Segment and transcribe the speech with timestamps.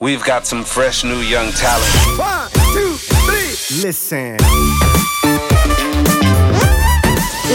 [0.00, 2.20] We've got some fresh new young talent.
[2.20, 2.94] One, two,
[3.26, 3.82] three.
[3.82, 4.36] Listen.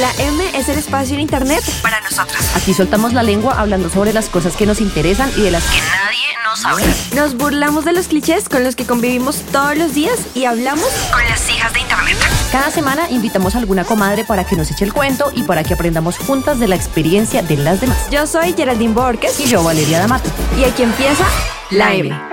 [0.01, 2.53] La M es el espacio en Internet para nosotras.
[2.57, 5.77] Aquí soltamos la lengua hablando sobre las cosas que nos interesan y de las que
[5.79, 6.85] nadie nos habla.
[7.15, 11.23] Nos burlamos de los clichés con los que convivimos todos los días y hablamos con
[11.29, 12.17] las hijas de Internet.
[12.51, 15.75] Cada semana invitamos a alguna comadre para que nos eche el cuento y para que
[15.75, 18.09] aprendamos juntas de la experiencia de las demás.
[18.11, 20.29] Yo soy Geraldine Borges Y yo, Valeria D'Amato.
[20.57, 21.23] y aquí empieza
[21.69, 22.32] La M.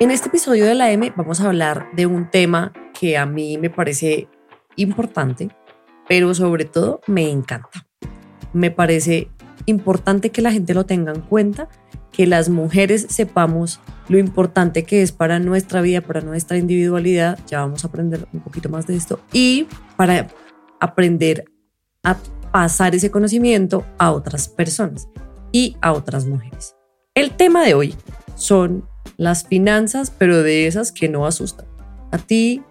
[0.00, 3.58] En este episodio de la M vamos a hablar de un tema que a mí
[3.58, 4.28] me parece
[4.76, 5.48] importante,
[6.08, 7.84] pero sobre todo me encanta.
[8.52, 9.28] Me parece
[9.66, 11.68] importante que la gente lo tenga en cuenta,
[12.12, 17.36] que las mujeres sepamos lo importante que es para nuestra vida, para nuestra individualidad.
[17.48, 20.28] Ya vamos a aprender un poquito más de esto y para
[20.78, 21.44] aprender
[22.04, 22.16] a
[22.52, 25.08] pasar ese conocimiento a otras personas
[25.50, 26.76] y a otras mujeres.
[27.16, 27.96] El tema de hoy
[28.36, 28.84] son
[29.16, 31.66] las finanzas, pero de esas que no asustan.
[32.10, 32.62] ¿A ti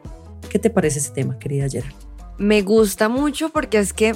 [0.49, 1.95] qué te parece ese tema, querida Gerald?
[2.37, 4.13] Me gusta mucho porque es que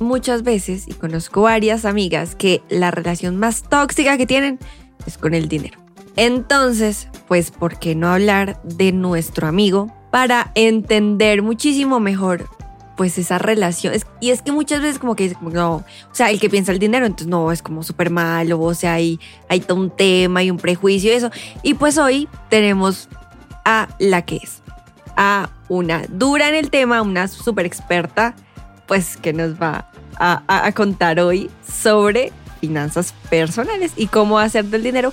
[0.00, 4.58] muchas veces, y conozco varias amigas, que la relación más tóxica que tienen
[5.06, 5.78] es con el dinero.
[6.16, 12.48] Entonces, pues, ¿por qué no hablar de nuestro amigo para entender muchísimo mejor
[12.98, 13.94] pues esa relación?
[14.20, 17.06] Y es que muchas veces como que no, o sea, el que piensa el dinero,
[17.06, 19.18] entonces no, es como súper malo, o sea, hay,
[19.48, 21.30] hay todo un tema y un prejuicio eso.
[21.62, 23.08] Y pues hoy tenemos
[23.64, 24.60] a la que es,
[25.16, 28.34] a una dura en el tema, una súper experta,
[28.86, 34.64] pues que nos va a, a- a contar hoy sobre finanzas personales y cómo hacer
[34.64, 35.12] del dinero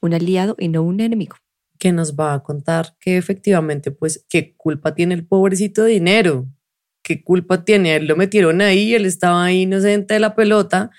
[0.00, 1.36] un aliado y no un enemigo.
[1.78, 6.46] Que nos va a contar que efectivamente, pues, qué culpa tiene el pobrecito dinero.
[7.04, 7.96] ¿Qué culpa tiene?
[7.96, 10.90] Él lo metieron ahí, él estaba ahí inocente de la pelota,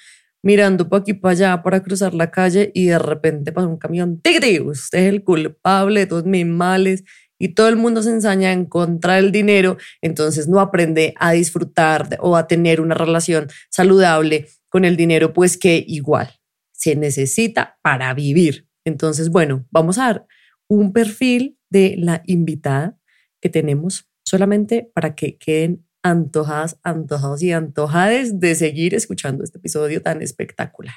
[0.43, 4.21] mirando para aquí para allá para cruzar la calle y de repente pasa un camión.
[4.21, 4.59] ¡Tigri!
[4.59, 7.03] Usted es el culpable de todos mis males
[7.39, 12.17] y todo el mundo se ensaña en contra del dinero, entonces no aprende a disfrutar
[12.21, 16.29] o a tener una relación saludable con el dinero, pues que igual
[16.71, 18.67] se necesita para vivir.
[18.85, 20.27] Entonces, bueno, vamos a dar
[20.67, 22.97] un perfil de la invitada
[23.41, 30.03] que tenemos solamente para que queden antojadas, antojados y antojades de seguir escuchando este episodio
[30.03, 30.93] tan espectacular.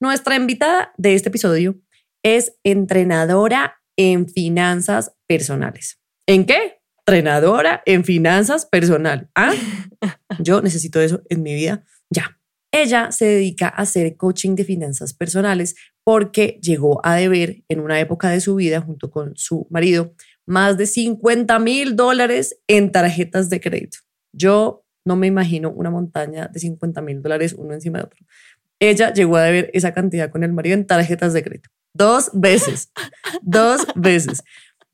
[0.00, 1.80] Nuestra invitada de este episodio
[2.22, 6.00] es entrenadora en finanzas personales.
[6.28, 6.80] ¿En qué?
[7.00, 9.28] Entrenadora en finanzas personal.
[9.34, 9.52] ¿Ah?
[10.38, 12.38] Yo necesito eso en mi vida ya.
[12.72, 17.98] Ella se dedica a hacer coaching de finanzas personales porque llegó a deber en una
[17.98, 20.14] época de su vida junto con su marido
[20.46, 24.03] más de 50 mil dólares en tarjetas de crédito.
[24.34, 28.26] Yo no me imagino una montaña de 50 mil dólares uno encima de otro.
[28.80, 31.70] Ella llegó a deber esa cantidad con el marido en tarjetas de crédito.
[31.94, 32.90] Dos veces.
[33.42, 34.42] dos veces.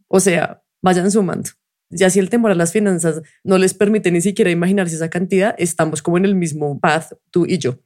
[0.09, 1.51] O sea, vayan sumando.
[1.91, 5.55] Ya si el temor a las finanzas no les permite ni siquiera imaginarse esa cantidad,
[5.59, 7.81] estamos como en el mismo path, tú y yo.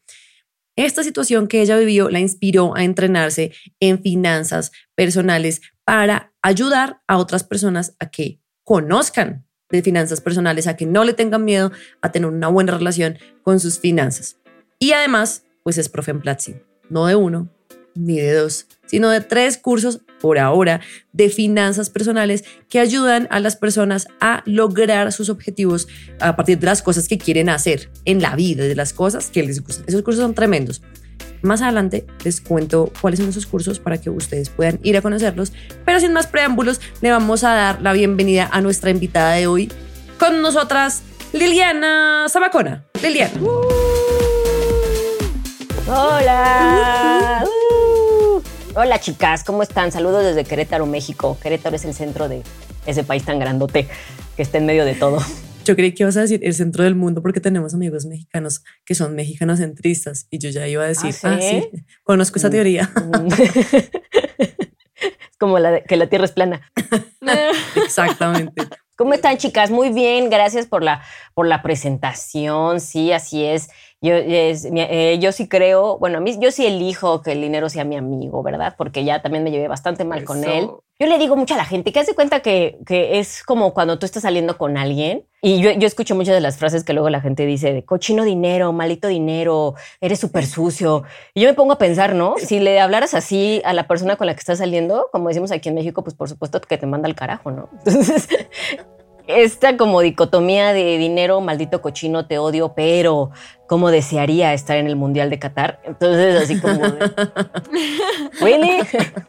[0.76, 7.16] Esta situación que ella vivió la inspiró a entrenarse en finanzas personales para ayudar a
[7.16, 12.12] otras personas a que conozcan de finanzas personales, a que no le tengan miedo a
[12.12, 14.36] tener una buena relación con sus finanzas.
[14.78, 16.56] Y además, pues es profe en Platzi,
[16.88, 17.48] no de uno
[17.94, 20.80] ni de dos, sino de tres cursos por ahora
[21.12, 25.86] de finanzas personales que ayudan a las personas a lograr sus objetivos
[26.20, 29.42] a partir de las cosas que quieren hacer en la vida, de las cosas que
[29.42, 29.84] les gustan.
[29.86, 30.82] Esos cursos son tremendos.
[31.44, 35.52] Más adelante les cuento cuáles son esos cursos para que ustedes puedan ir a conocerlos.
[35.84, 39.70] Pero sin más preámbulos, le vamos a dar la bienvenida a nuestra invitada de hoy.
[40.18, 41.02] Con nosotras,
[41.34, 42.86] Liliana Zamacona.
[43.02, 43.34] Liliana.
[45.86, 47.44] Hola.
[48.74, 49.92] Hola chicas, ¿cómo están?
[49.92, 51.36] Saludos desde Querétaro, México.
[51.42, 52.42] Querétaro es el centro de
[52.86, 53.86] ese país tan grandote
[54.34, 55.18] que está en medio de todo.
[55.64, 58.94] Yo creí que ibas a decir el centro del mundo porque tenemos amigos mexicanos que
[58.94, 61.68] son mexicanos centristas y yo ya iba a decir, ¿Ah, ah, sí?
[62.02, 62.52] conozco esa Mm.
[62.52, 62.90] teoría.
[64.38, 66.70] es como la de- que la Tierra es plana.
[67.84, 68.62] Exactamente.
[68.96, 69.70] ¿Cómo están chicas?
[69.70, 71.02] Muy bien, gracias por la,
[71.34, 72.80] por la presentación.
[72.80, 73.68] Sí, así es.
[74.04, 77.70] Yo, es- eh, yo sí creo, bueno, a mí, yo sí elijo que el dinero
[77.70, 78.74] sea mi amigo, ¿verdad?
[78.76, 80.68] Porque ya también me llevé bastante mal con él.
[80.98, 83.98] Yo le digo mucho a la gente que hace cuenta que, que es como cuando
[83.98, 87.08] tú estás saliendo con alguien y yo, yo escucho muchas de las frases que luego
[87.10, 91.02] la gente dice de cochino dinero, malito dinero, eres súper sucio.
[91.34, 92.34] Y yo me pongo a pensar, ¿no?
[92.38, 95.70] Si le hablaras así a la persona con la que estás saliendo, como decimos aquí
[95.70, 97.70] en México, pues por supuesto que te manda al carajo, ¿no?
[97.86, 98.28] Entonces,
[99.26, 103.30] esta como dicotomía de dinero, maldito cochino, te odio, pero
[103.66, 105.80] cómo desearía estar en el Mundial de Qatar.
[105.84, 107.10] Entonces, así como de,
[108.40, 108.80] ¿Really?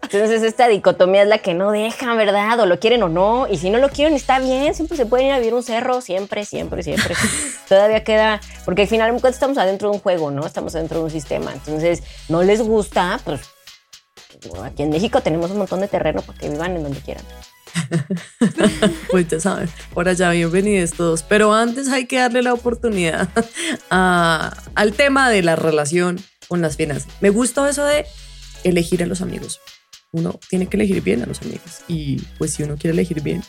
[0.04, 2.60] Entonces, esta dicotomía es la que no dejan, ¿verdad?
[2.60, 3.48] O lo quieren o no.
[3.48, 4.74] Y si no lo quieren, está bien.
[4.74, 6.02] Siempre se pueden ir a vivir un cerro.
[6.02, 7.16] Siempre, siempre, siempre.
[7.70, 8.42] Todavía queda.
[8.66, 10.46] Porque al final estamos adentro de un juego, ¿no?
[10.46, 11.54] Estamos adentro de un sistema.
[11.54, 13.42] Entonces, no les gusta, pues.
[14.64, 17.24] Aquí en México tenemos un montón de terreno para que vivan en donde quieran.
[19.12, 21.24] pues ya saben, por allá bienvenidos todos.
[21.24, 23.30] Pero antes hay que darle la oportunidad
[23.90, 27.12] al tema de la relación con las finanzas.
[27.22, 28.06] Me gusta eso de
[28.64, 29.60] elegir a los amigos.
[30.12, 31.82] Uno tiene que elegir bien a los amigos.
[31.88, 33.44] Y pues si uno quiere elegir bien,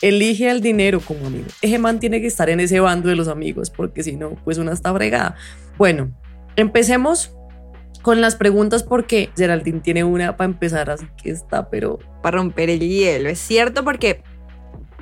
[0.00, 1.46] elige al dinero como amigo.
[1.62, 4.58] Ese man tiene que estar en ese bando de los amigos, porque si no, pues
[4.58, 5.36] una está fregada.
[5.78, 6.16] Bueno,
[6.56, 7.32] empecemos
[8.02, 11.98] con las preguntas porque Geraldine tiene una para empezar, así que está, pero...
[12.22, 14.22] Para romper el hielo, es cierto, porque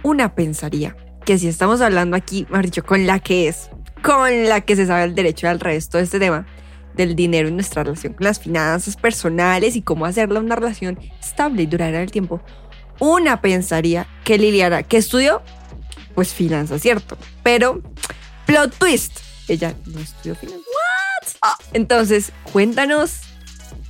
[0.02, 3.70] una pensaría que si estamos hablando aquí, mejor dicho, con la que es,
[4.02, 6.46] con la que se sabe el derecho al resto de este tema
[6.94, 11.62] del dinero en nuestra relación con las finanzas personales y cómo hacerla una relación estable
[11.62, 12.40] y duradera en el tiempo,
[12.98, 15.42] una pensaría que Liliana, que estudió,
[16.14, 17.16] pues finanzas, ¿cierto?
[17.42, 17.82] Pero,
[18.46, 20.66] plot twist, ella no estudió finanzas.
[21.42, 23.20] Ah, entonces, cuéntanos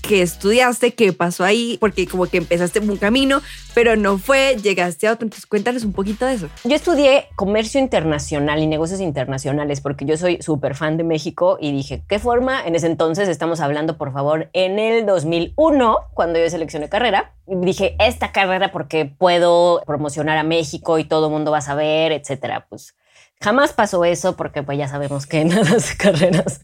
[0.02, 3.42] qué estudiaste, qué pasó ahí, porque como que empezaste un camino,
[3.74, 5.26] pero no fue, llegaste a otro.
[5.26, 6.48] Entonces, cuéntanos un poquito de eso.
[6.64, 11.72] Yo estudié comercio internacional y negocios internacionales porque yo soy súper fan de México y
[11.72, 12.64] dije, ¿qué forma?
[12.64, 17.34] En ese entonces estamos hablando, por favor, en el 2001, cuando yo seleccioné carrera.
[17.46, 22.12] Dije, esta carrera porque puedo promocionar a México y todo el mundo va a saber,
[22.12, 22.66] etcétera.
[22.68, 22.94] Pues
[23.40, 26.60] jamás pasó eso porque pues ya sabemos que nada de carreras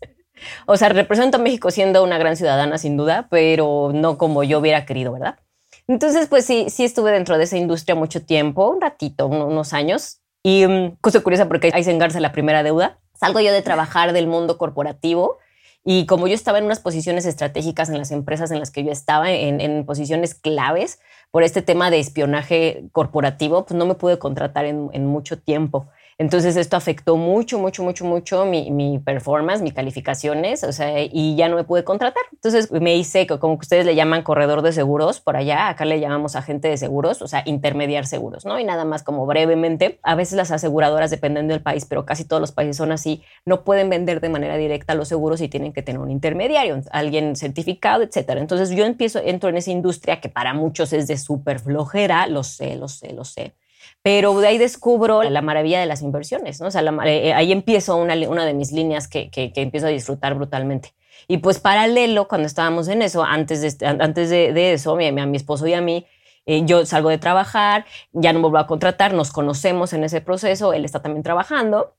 [0.67, 4.59] o sea, represento a México siendo una gran ciudadana, sin duda, pero no como yo
[4.59, 5.37] hubiera querido, ¿verdad?
[5.89, 10.21] Entonces, pues sí, sí estuve dentro de esa industria mucho tiempo, un ratito, unos años.
[10.43, 12.99] Y um, cosa curiosa porque ahí se engarza la primera deuda.
[13.15, 15.39] Salgo yo de trabajar del mundo corporativo
[15.85, 18.91] y como yo estaba en unas posiciones estratégicas en las empresas en las que yo
[18.91, 20.99] estaba, en, posiciones claves
[21.31, 25.89] por este tema de espionaje corporativo, pues no me pude contratar en mucho tiempo.
[26.19, 31.37] Entonces esto afectó mucho, mucho, mucho, mucho mi, mi, performance, mis calificaciones, o sea, y
[31.37, 32.23] ya no me pude contratar.
[32.33, 36.01] Entonces me hice, como que ustedes le llaman corredor de seguros por allá, acá le
[36.01, 38.59] llamamos agente de seguros, o sea, intermediar seguros, ¿no?
[38.59, 42.41] Y nada más como brevemente, a veces las aseguradoras, dependiendo del país, pero casi todos
[42.41, 45.83] los países son así, no pueden vender de manera directa los seguros y tienen que
[45.83, 48.41] tener un intermediario, alguien certificado, etcétera.
[48.41, 52.43] Entonces yo empiezo, entro en esa industria que para muchos es de súper flojera, lo
[52.43, 53.55] sé, lo sé, lo sé
[54.07, 56.71] pero de ahí descubro la maravilla de las inversiones, ¿no?
[56.71, 60.95] Sea, eh, ahí empiezo una, de mis líneas que, empiezo a disfrutar brutalmente.
[61.27, 65.27] Y pues paralelo, cuando estábamos en eso, antes de, este, antes de, eso, mi, a
[65.27, 66.07] mi esposo y a mí,
[66.45, 70.21] eh, yo salgo de trabajar, ya no me vuelvo a contratar, nos conocemos en ese
[70.21, 71.97] proceso, él está también trabajando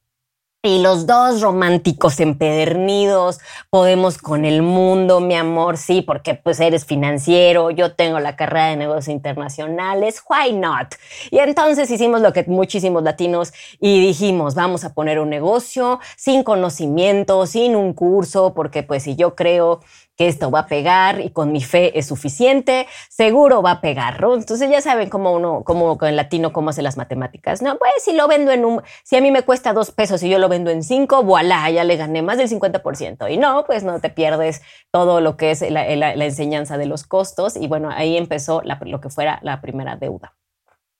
[0.63, 3.39] y los dos románticos empedernidos,
[3.69, 8.67] podemos con el mundo, mi amor, sí, porque pues eres financiero, yo tengo la carrera
[8.67, 10.95] de negocios internacionales, why not?
[11.29, 16.43] Y entonces hicimos lo que muchísimos latinos y dijimos, vamos a poner un negocio sin
[16.43, 19.81] conocimiento, sin un curso, porque pues si yo creo
[20.17, 24.19] que esto va a pegar y con mi fe es suficiente, seguro va a pegar,
[24.21, 24.33] ¿no?
[24.33, 27.77] Entonces ya saben cómo uno, cómo el latino, cómo hace las matemáticas, ¿no?
[27.77, 30.39] Pues si lo vendo en un, si a mí me cuesta dos pesos y yo
[30.39, 33.31] lo vendo en cinco, voilà, ya le gané más del 50%.
[33.31, 34.61] Y no, pues no te pierdes
[34.91, 37.55] todo lo que es la, enseñanza de los costos.
[37.55, 40.33] Y bueno, ahí empezó lo que fuera la primera deuda.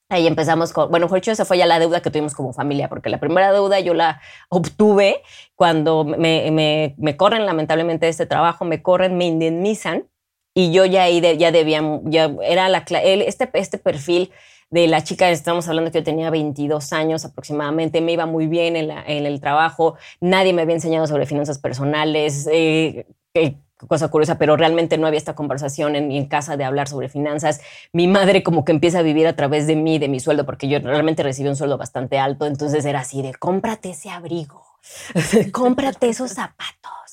[0.10, 3.10] Ahí empezamos con, bueno, hecho, esa fue ya la deuda que tuvimos como familia, porque
[3.10, 5.22] la primera deuda yo la obtuve
[5.56, 10.08] cuando me, me, me corren lamentablemente de este trabajo, me corren, me indemnizan
[10.58, 14.32] y yo ya ahí ya debía, ya era la, este, este perfil
[14.72, 18.76] de la chica, estamos hablando que yo tenía 22 años aproximadamente, me iba muy bien
[18.76, 18.90] en,
[19.26, 23.06] el trabajo, nadie me había enseñado sobre finanzas personales, eh,
[23.86, 27.62] cosa curiosa, pero realmente no había esta conversación en, en casa de hablar sobre finanzas.
[27.93, 30.67] Mi madre como que empieza a vivir a través de mí, de mi sueldo, porque
[30.67, 34.63] yo realmente recibí un sueldo bastante alto, entonces era así de cómprate ese abrigo,
[35.51, 37.07] cómprate esos zapatos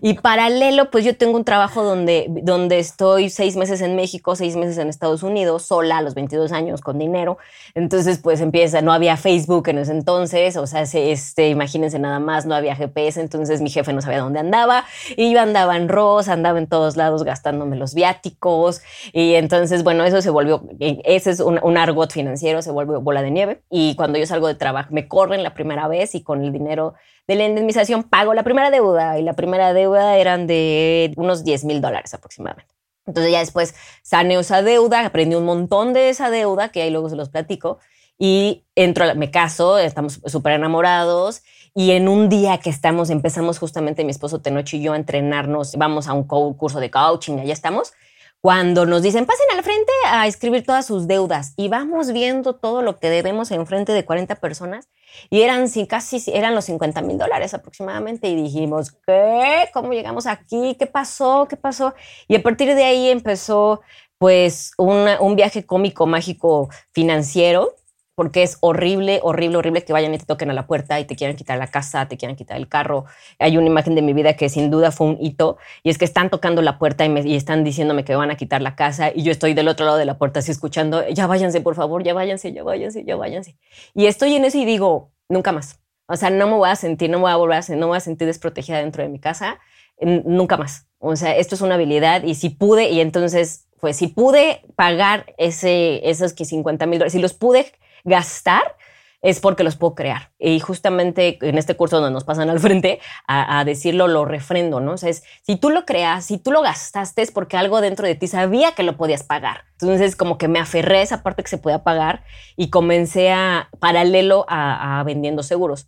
[0.00, 4.56] y paralelo, pues yo tengo un trabajo donde, donde estoy seis meses en México, seis
[4.56, 7.38] meses en Estados Unidos, sola a los 22 años con dinero.
[7.74, 12.46] Entonces, pues empieza, no había Facebook en ese entonces, o sea, este, imagínense nada más,
[12.46, 14.84] no había GPS, entonces mi jefe no sabía dónde andaba.
[15.16, 18.82] Y yo andaba en Ross, andaba en todos lados gastándome los viáticos.
[19.12, 23.22] Y entonces, bueno, eso se volvió, ese es un, un argot financiero, se volvió bola
[23.22, 23.62] de nieve.
[23.70, 26.94] Y cuando yo salgo de trabajo me corren la primera vez y con el dinero
[27.26, 31.64] de la indemnización pago la primera deuda y la primera deuda eran de unos 10
[31.64, 32.74] mil dólares aproximadamente.
[33.06, 37.08] Entonces ya después saneó esa deuda, aprendí un montón de esa deuda, que ahí luego
[37.08, 37.78] se los platico,
[38.18, 41.42] y entro, me caso, estamos súper enamorados
[41.74, 45.76] y en un día que estamos, empezamos justamente mi esposo Tenoch y yo a entrenarnos,
[45.76, 47.94] vamos a un curso de coaching, allá estamos,
[48.42, 52.82] cuando nos dicen, pasen al frente a escribir todas sus deudas y vamos viendo todo
[52.82, 54.88] lo que debemos en frente de 40 personas
[55.30, 59.68] y eran casi eran los 50 mil dólares aproximadamente y dijimos, ¿qué?
[59.72, 60.74] ¿Cómo llegamos aquí?
[60.76, 61.46] ¿Qué pasó?
[61.48, 61.94] ¿Qué pasó?
[62.26, 63.80] Y a partir de ahí empezó
[64.18, 67.76] pues una- un viaje cómico, mágico, financiero,
[68.22, 71.16] porque es horrible, horrible, horrible que vayan y te toquen a la puerta y te
[71.16, 73.04] quieran quitar la casa, te quieran quitar el carro.
[73.40, 76.04] Hay una imagen de mi vida que sin duda fue un hito y es que
[76.04, 79.10] están tocando la puerta y, me, y están diciéndome que van a quitar la casa
[79.12, 82.04] y yo estoy del otro lado de la puerta así escuchando, ya váyanse, por favor,
[82.04, 83.56] ya váyanse, ya váyanse, ya váyanse.
[83.92, 85.80] Y estoy en eso y digo, nunca más.
[86.06, 87.86] O sea, no me voy a sentir, no me voy a volver a sentir, no
[87.86, 89.58] me voy a sentir desprotegida dentro de mi casa,
[90.00, 90.86] nunca más.
[91.00, 95.34] O sea, esto es una habilidad y si pude, y entonces, pues si pude pagar
[95.38, 97.66] ese, esos que 50 mil dólares, si los pude
[98.04, 98.76] gastar,
[99.22, 100.32] es porque los puedo crear.
[100.38, 104.92] Y justamente en este curso donde nos pasan al frente a, decirlo, lo refrendo, ¿no?
[104.92, 108.06] O sea, es, si tú lo creas, si tú lo gastaste, es porque algo dentro
[108.06, 109.64] de ti sabía que lo podías pagar.
[109.80, 112.24] Entonces, como que me aferré a esa parte que se podía pagar
[112.56, 115.86] y comencé a, paralelo a vendiendo seguros.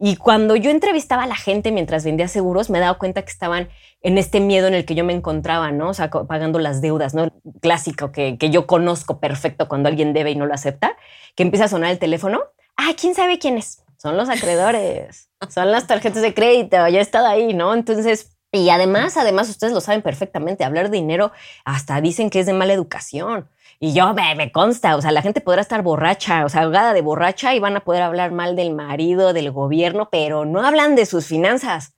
[0.00, 3.68] Y cuando yo entrevistaba a la gente mientras vendía seguros, me daba cuenta que estaban
[4.00, 5.88] en este miedo en el que yo me encontraba, ¿no?
[5.90, 7.32] O sea, pagando las deudas, ¿no?
[7.60, 10.96] Clásico que, que yo conozco perfecto cuando alguien debe y no lo acepta,
[11.34, 12.42] que empieza a sonar el teléfono.
[12.76, 13.82] Ah, ¿quién sabe quién es?
[13.96, 17.74] Son los acreedores, son las tarjetas de crédito, ya he estado ahí, ¿no?
[17.74, 21.32] Entonces, y además, además, ustedes lo saben perfectamente, hablar de dinero
[21.64, 23.48] hasta dicen que es de mala educación.
[23.80, 27.00] Y yo me, consta, o sea, la gente podrá estar borracha, o sea, ahogada de
[27.00, 31.06] borracha y van a poder hablar mal del marido, del gobierno, pero no hablan de
[31.06, 31.94] sus finanzas.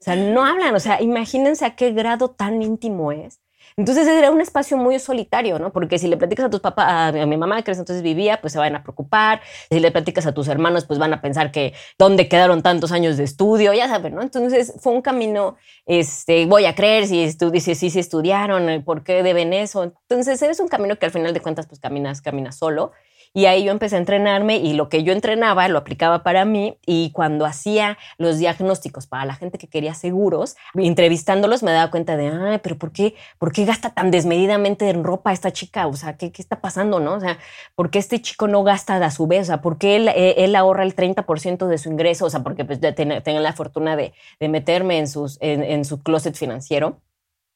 [0.00, 3.40] O sea, no hablan, o sea, imagínense a qué grado tan íntimo es.
[3.76, 5.72] Entonces era un espacio muy solitario, ¿no?
[5.72, 8.58] Porque si le platicas a tus papás, a mi mamá que entonces vivía, pues se
[8.60, 9.40] van a preocupar.
[9.68, 13.16] Si le platicas a tus hermanos, pues van a pensar que dónde quedaron tantos años
[13.16, 14.22] de estudio, ya saben, ¿no?
[14.22, 19.02] Entonces fue un camino, este, voy a creer si, si, si, si estudiaron, eh, por
[19.02, 19.82] qué deben eso.
[19.82, 22.92] Entonces es un camino que al final de cuentas, pues caminas, caminas solo.
[23.36, 26.78] Y ahí yo empecé a entrenarme y lo que yo entrenaba lo aplicaba para mí
[26.86, 32.16] y cuando hacía los diagnósticos para la gente que quería seguros, entrevistándolos me daba cuenta
[32.16, 35.88] de, ay, pero ¿por qué, ¿por qué gasta tan desmedidamente en ropa esta chica?
[35.88, 37.14] O sea, ¿qué, qué está pasando, no?
[37.14, 37.38] O sea,
[37.74, 39.42] ¿por qué este chico no gasta a su vez?
[39.42, 42.26] O sea, ¿por qué él, eh, él ahorra el 30% de su ingreso?
[42.26, 46.00] O sea, porque pues, tengo ten la fortuna de, de meterme en, sus, en su
[46.04, 47.00] closet financiero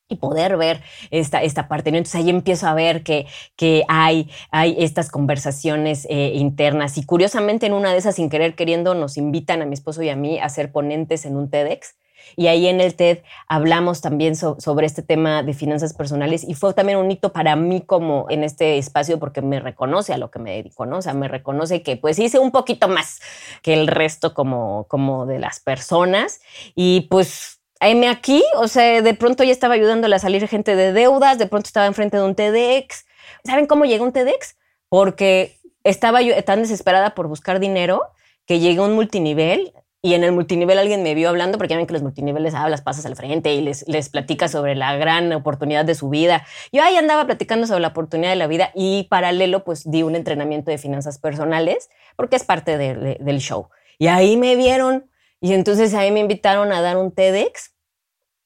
[0.08, 1.90] y poder ver esta, esta parte.
[1.90, 7.66] Entonces ahí empiezo a ver que, que hay, hay estas conversaciones eh, internas y curiosamente
[7.66, 10.38] en una de esas, sin querer queriendo, nos invitan a mi esposo y a mí
[10.38, 11.94] a ser ponentes en un TEDx.
[12.36, 16.54] Y ahí en el TED hablamos también so, sobre este tema de finanzas personales y
[16.54, 20.30] fue también un hito para mí como en este espacio porque me reconoce a lo
[20.30, 20.98] que me dedico, ¿no?
[20.98, 23.20] O sea, me reconoce que pues hice un poquito más
[23.62, 26.40] que el resto como, como de las personas
[26.74, 30.92] y pues M aquí, o sea, de pronto ya estaba ayudándole a salir gente de
[30.92, 33.06] deudas, de pronto estaba enfrente de un TEDx.
[33.44, 34.56] ¿Saben cómo llegó un TEDx?
[34.88, 38.02] Porque estaba yo tan desesperada por buscar dinero
[38.46, 41.76] que llegué a un multinivel y en el multinivel alguien me vio hablando, porque ya
[41.76, 45.32] ven que los multiniveles hablas, pasas al frente y les, les platicas sobre la gran
[45.32, 46.46] oportunidad de su vida.
[46.72, 50.14] Yo ahí andaba platicando sobre la oportunidad de la vida y paralelo pues di un
[50.14, 53.68] entrenamiento de finanzas personales porque es parte de, de, del show.
[53.98, 57.74] Y ahí me vieron y entonces ahí me invitaron a dar un TEDx.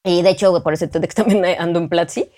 [0.04, 2.30] Y de hecho, por ese TEDx también ando en Platzi.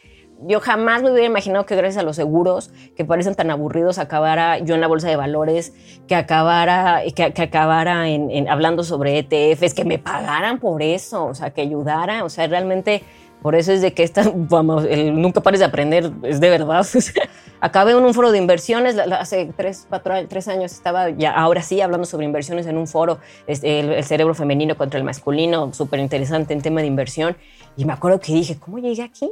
[0.47, 4.59] Yo jamás me hubiera imaginado que gracias a los seguros que parecen tan aburridos acabara
[4.59, 5.73] yo en la bolsa de valores,
[6.09, 11.35] que acabara, que, que acabara en, hablando sobre ETFs, que me pagaran por eso, o
[11.35, 13.05] sea, que ayudara, o sea, realmente
[13.45, 16.87] por eso es de que esta, vamos, el nunca pares de aprender, es de verdad.
[17.61, 21.79] Acabé en un foro de inversiones, hace tres, cuatro, tres años estaba ya, ahora sí,
[21.83, 26.01] hablando sobre inversiones en un foro, este, el, el cerebro femenino contra el masculino, súper
[26.01, 27.37] interesante en tema de inversión.
[27.77, 29.31] Y me acuerdo que dije, ¿cómo llegué aquí?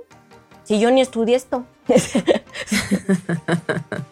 [0.65, 1.65] Si yo ni estudié esto.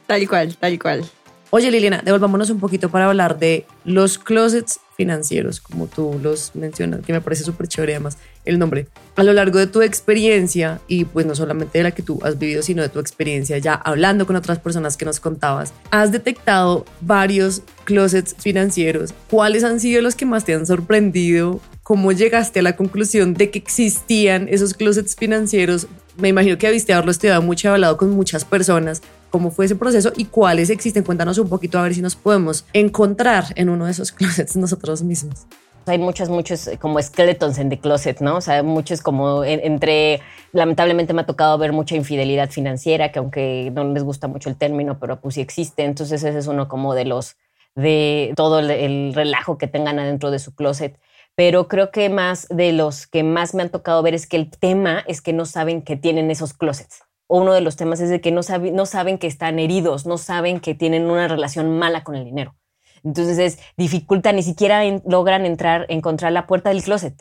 [0.06, 1.04] tal cual, tal cual.
[1.50, 7.00] Oye, Liliana, devolvámonos un poquito para hablar de los closets financieros, como tú los mencionas,
[7.00, 8.88] que me parece súper chévere además el nombre.
[9.16, 12.38] A lo largo de tu experiencia, y pues no solamente de la que tú has
[12.38, 16.84] vivido, sino de tu experiencia ya hablando con otras personas que nos contabas, has detectado
[17.00, 19.12] varios closets financieros.
[19.30, 21.60] ¿Cuáles han sido los que más te han sorprendido?
[21.82, 25.86] ¿Cómo llegaste a la conclusión de que existían esos closets financieros?
[26.16, 29.74] Me imagino que habiste haberlo estudiado mucho y hablado con muchas personas, cómo fue ese
[29.74, 31.02] proceso y cuáles existen.
[31.02, 35.02] Cuéntanos un poquito a ver si nos podemos encontrar en uno de esos closets nosotros
[35.02, 35.46] mismos.
[35.90, 38.36] Hay muchas, muchos eh, como skeletons en the closet, ¿no?
[38.36, 40.20] O sea, muchos como en- entre,
[40.52, 44.56] lamentablemente me ha tocado ver mucha infidelidad financiera, que aunque no les gusta mucho el
[44.56, 45.84] término, pero pues sí existe.
[45.84, 47.36] Entonces ese es uno como de los,
[47.74, 50.98] de todo el, el relajo que tengan adentro de su closet.
[51.36, 54.50] Pero creo que más de los que más me han tocado ver es que el
[54.50, 57.02] tema es que no saben que tienen esos closets.
[57.28, 60.18] Uno de los temas es de que no, sabe- no saben que están heridos, no
[60.18, 62.56] saben que tienen una relación mala con el dinero.
[63.04, 67.14] Entonces dificulta, ni siquiera logran entrar, encontrar la puerta del closet.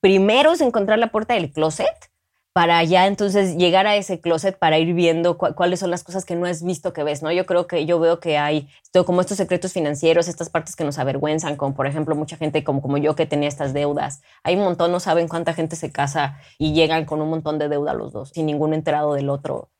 [0.00, 2.10] Primero es encontrar la puerta del closet
[2.54, 6.24] para ya entonces llegar a ese closet para ir viendo cu- cuáles son las cosas
[6.24, 7.30] que no has visto que ves, ¿no?
[7.30, 10.82] Yo creo que yo veo que hay esto, como estos secretos financieros, estas partes que
[10.82, 14.22] nos avergüenzan, como por ejemplo mucha gente como, como yo que tenía estas deudas.
[14.42, 17.68] Hay un montón, no saben cuánta gente se casa y llegan con un montón de
[17.68, 19.70] deuda los dos, sin ningún enterado del otro.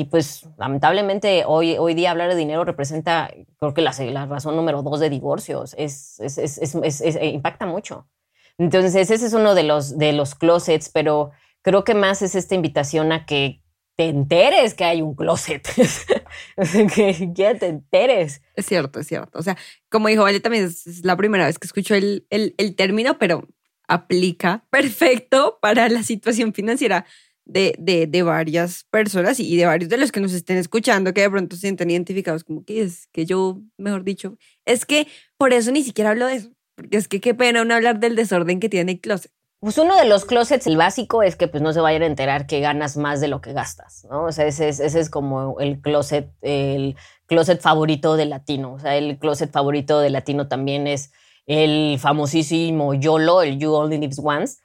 [0.00, 4.56] Y pues lamentablemente hoy, hoy día hablar de dinero representa, creo que la, la razón
[4.56, 8.08] número dos de divorcios, es, es- impacta mucho.
[8.56, 12.54] Entonces ese es uno de los, de los closets, pero creo que más es esta
[12.54, 13.60] invitación a que
[13.94, 15.68] te enteres que hay un closet,
[16.94, 18.40] que ya te enteres.
[18.54, 19.38] Es cierto, es cierto.
[19.38, 19.58] O sea,
[19.90, 23.46] como dijo Vale, también es, la primera vez que escucho el, el término, pero
[23.86, 27.04] aplica perfecto para la situación financiera
[27.50, 31.22] de, de, de varias personas y de varios de los que nos estén escuchando que
[31.22, 35.52] de pronto se sienten identificados como que es que yo, mejor dicho, es que por
[35.52, 38.60] eso ni siquiera hablo de eso, porque es que qué pena uno hablar del desorden
[38.60, 39.32] que tiene el closet.
[39.58, 42.46] Pues uno de los closets, el básico, es que pues no se vayan a enterar
[42.46, 44.24] que ganas más de lo que gastas, ¿no?
[44.24, 48.72] O sea, ese es, ese es como el closet, el closet favorito del latino.
[48.72, 51.12] O sea, el closet favorito del latino también es
[51.46, 54.62] el famosísimo YOLO, el You Only Lives Once.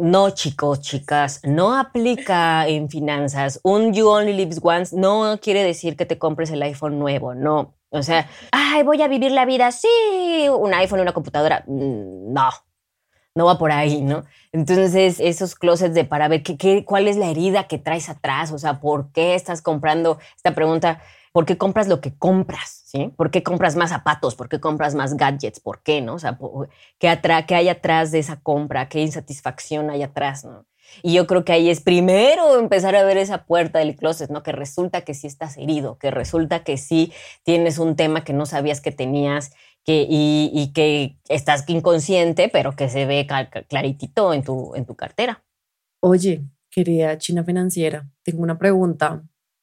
[0.00, 3.58] No, chicos, chicas, no aplica en finanzas.
[3.64, 7.74] Un You Only Lives Once no quiere decir que te compres el iPhone nuevo, no.
[7.90, 9.88] O sea, ay, voy a vivir la vida, sí,
[10.56, 11.64] un iPhone, una computadora.
[11.66, 12.48] Mm, No,
[13.34, 14.24] no va por ahí, ¿no?
[14.52, 18.52] Entonces, esos closets de para ver qué, qué- cuál es la herida que traes atrás,
[18.52, 21.02] o sea, ¿por qué estás comprando esta pregunta?
[21.38, 22.82] ¿Por qué compras lo que compras?
[22.86, 23.12] ¿Sí?
[23.16, 24.34] ¿Por qué compras más zapatos?
[24.34, 25.60] ¿Por qué compras más gadgets?
[25.60, 26.00] ¿Por qué?
[26.00, 26.14] ¿No?
[26.14, 26.36] O sea,
[26.98, 27.16] ¿qué,
[27.46, 28.88] qué hay atrás de esa compra?
[28.88, 30.44] ¿Qué insatisfacción hay atrás?
[30.44, 30.66] ¿no?
[31.00, 34.42] Y yo creo que ahí es primero empezar a ver esa puerta del closet, ¿no?
[34.42, 37.12] Que resulta que sí estás herido, que resulta que sí
[37.44, 39.52] tienes un tema que no sabías que tenías
[39.84, 43.28] que, y, y que estás inconsciente, pero que se ve
[43.68, 45.44] claritito en tu, en tu cartera.
[46.00, 49.22] Oye, querida China Financiera, tengo una pregunta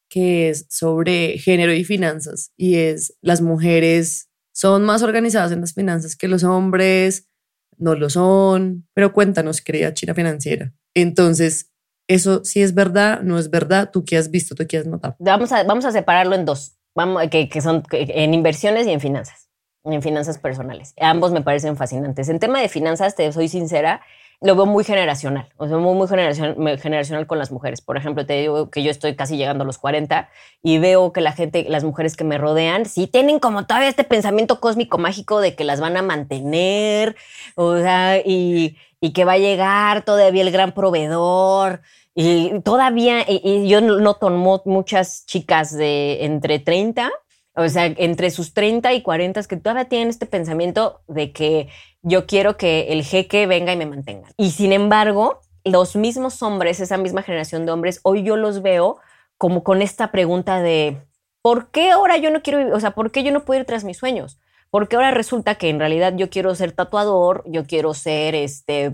[0.10, 5.74] que es sobre género y finanzas y es, ¿las mujeres son más organizadas en las
[5.74, 7.28] finanzas que los hombres?
[7.78, 10.74] No lo son, pero cuéntanos, querida China Financiera.
[10.94, 11.72] Entonces,
[12.08, 13.22] ¿eso sí es verdad?
[13.22, 13.90] ¿No es verdad?
[13.92, 14.56] ¿Tú qué has visto?
[14.56, 15.16] ¿Tú qué has notado?
[15.20, 19.02] Vamos a, vamos a separarlo en dos, vamos, que, que son en inversiones y en
[19.02, 19.50] finanzas,
[19.84, 20.94] en finanzas personales.
[21.00, 22.30] Ambos me parecen fascinantes.
[22.30, 24.02] En tema de finanzas, te soy sincera,
[24.42, 26.08] lo veo muy generacional, o sea, muy, muy
[26.78, 27.82] generacional con las mujeres.
[27.82, 30.30] Por ejemplo, te digo que yo estoy casi llegando a los 40
[30.62, 34.04] y veo que la gente, las mujeres que me rodean, sí tienen como todavía este
[34.04, 37.16] pensamiento cósmico mágico de que las van a mantener,
[37.56, 41.82] o sea, y, y que va a llegar todavía el gran proveedor.
[42.14, 47.12] Y todavía, y, y yo noto mu- muchas chicas de entre 30,
[47.56, 51.70] o sea, entre sus 30 y 40 que todavía tienen este pensamiento de que
[52.06, 54.30] yo quiero que el jeque venga y me mantenga.
[54.38, 59.00] Y sin embargo, los mismos hombres, esa misma generación de hombres, hoy yo los veo
[59.40, 61.02] como con esta pregunta de,
[61.42, 62.74] ¿por qué ahora yo no quiero, vivir?
[62.74, 64.40] o sea, ¿por qué yo no puedo ir tras mis sueños?
[64.70, 68.92] Porque ahora resulta que en realidad yo quiero ser tatuador, yo quiero ser este,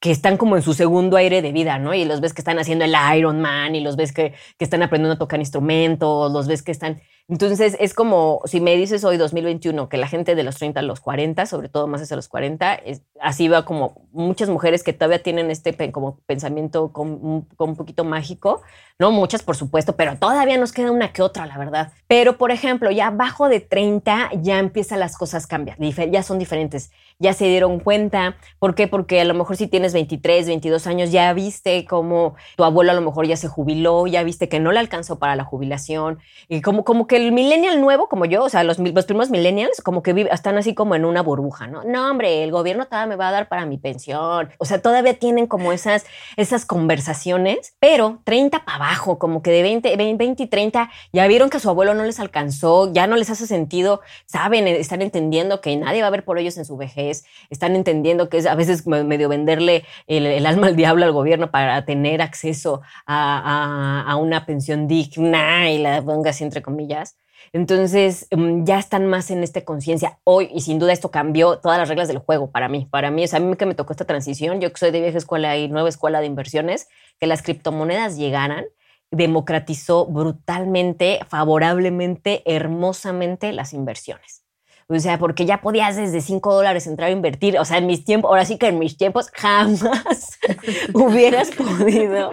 [0.00, 1.92] que están como en su segundo aire de vida, ¿no?
[1.92, 4.82] Y los ves que están haciendo el Iron Man y los ves que, que están
[4.82, 7.02] aprendiendo a tocar instrumentos, los ves que están...
[7.28, 10.82] Entonces es como si me dices hoy 2021 que la gente de los 30 a
[10.84, 14.92] los 40, sobre todo más hacia los 40, es- así va como muchas mujeres que
[14.92, 18.62] todavía tienen este pe- como pensamiento con, un- con un poquito mágico,
[19.00, 21.92] no muchas por supuesto, pero todavía nos queda una que otra, la verdad.
[22.06, 26.92] Pero por ejemplo, ya abajo de 30 ya empiezan las cosas cambiar, ya son diferentes,
[27.18, 28.36] ya se dieron cuenta.
[28.58, 28.88] ¿Por qué?
[28.88, 32.94] Porque a lo mejor si tienes 23, 22 años, ya viste cómo tu abuelo a
[32.94, 36.18] lo mejor ya se jubiló, ya viste que no le alcanzó para la jubilación.
[36.48, 39.80] Y como, como que el millennial nuevo, como yo, o sea, los, los primeros millennials,
[39.80, 41.84] como que vive- están así como en una burbuja, ¿no?
[41.84, 44.50] No, hombre, el gobierno todavía me va a dar para mi pensión.
[44.58, 46.04] O sea, todavía tienen como esas,
[46.36, 51.26] esas conversaciones, pero 30 para abajo, como que de 20, 20, 20 y 30, ya
[51.26, 55.02] vieron que a su abuelo no les alcanzó, ya no les hace sentido, saben, están
[55.02, 58.38] entendiendo que nadie va a ver por ellos en su vejez es, están entendiendo que
[58.38, 62.82] es a veces me- medio venderle el, alma al diablo al gobierno para tener acceso
[63.06, 67.16] a una pensión digna y la ponga así entre comillas.
[67.52, 71.78] Entonces mm, ya están más en esta conciencia hoy y sin duda esto cambió todas
[71.78, 72.86] las reglas del juego para mí.
[72.90, 75.00] Para mí, o sea, a mí que me tocó esta transición, yo que soy de
[75.00, 76.88] vieja escuela y nueva escuela de inversiones,
[77.20, 78.64] que las criptomonedas llegaran,
[79.10, 84.45] democratizó brutalmente, favorablemente, hermosamente las inversiones.
[84.88, 87.58] O sea, porque ya podías desde 5 dólares entrar a invertir.
[87.58, 90.38] O sea, en mis tiempos, ahora sí que en mis tiempos jamás
[90.94, 92.30] hubieras podido.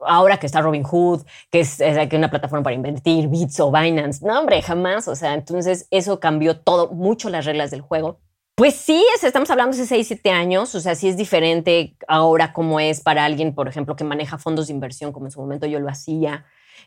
[0.00, 1.78] Ahora que está Robinhood, que es,
[2.12, 4.24] una plataforma para invertir, Bits o Binance.
[4.26, 5.08] No, hombre, jamás.
[5.08, 8.18] O sea, entonces eso cambió todo, mucho las reglas del juego.
[8.54, 12.52] Pues sí, es- estamos hablando de 6, 7 años, o sea, sí es diferente ahora
[12.52, 15.66] como es para alguien, por ejemplo, que maneja fondos de inversión, como en su momento
[15.66, 16.44] yo lo hacía.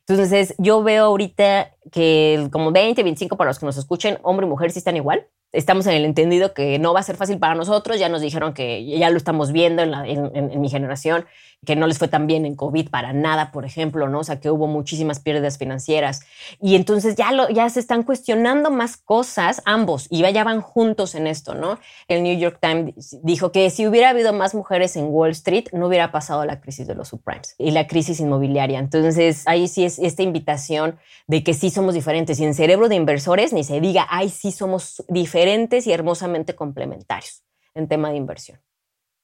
[0.08, 4.50] Entonces, yo veo ahorita que como 20, 25 para los que nos escuchen, hombre y
[4.50, 5.28] mujer sí están igual.
[5.54, 8.54] Estamos en el entendido que no va a ser fácil para nosotros, ya nos dijeron
[8.54, 11.26] que ya lo estamos viendo en, la- en- en- en mi generación,
[11.66, 14.20] que no les fue tan bien en COVID para nada, por ejemplo, ¿no?
[14.20, 16.22] O sea, que hubo muchísimas pérdidas financieras.
[16.62, 21.16] Y entonces ya, lo, ya se están cuestionando más cosas, ambos, y ya van juntos
[21.16, 21.80] en esto, ¿no?
[22.08, 25.88] El New York Times dijo que si hubiera habido más mujeres en Wall Street, no
[25.88, 28.80] hubiera pasado la crisis de los subprimes y la crisis inmobiliaria.
[28.80, 30.98] Entonces, ahí sí es esta invitación
[31.28, 32.40] de que sí somos diferentes.
[32.40, 37.44] Y en cerebro de inversores, ni se diga, ay, sí somos diferentes y hermosamente complementarios
[37.76, 38.60] en tema de inversión.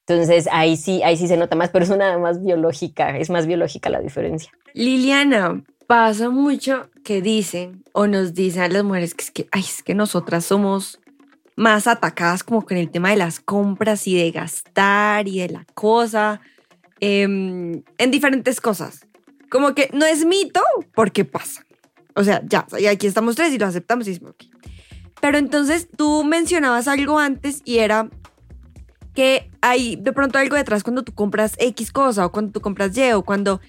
[0.09, 3.45] Entonces, ahí sí, ahí sí se nota más, pero es una más biológica, es más
[3.45, 4.51] biológica la diferencia.
[4.73, 9.61] Liliana, pasa mucho que dicen o nos dicen a las mujeres que es que, ay,
[9.61, 10.99] es que nosotras somos
[11.55, 15.65] más atacadas como con el tema de las compras y de gastar y de la
[15.75, 16.41] cosa
[16.99, 19.05] em, en diferentes cosas.
[19.51, 20.61] Como que no es mito
[20.95, 21.63] porque pasa.
[22.15, 24.43] O sea, ya, aquí estamos tres y lo aceptamos y decimos, ok.
[25.21, 28.09] Pero entonces tú mencionabas algo antes y era
[29.19, 32.95] que hay de pronto algo detrás cuando tú compras X cosa o cuando tú compras
[32.95, 33.59] Y o cuando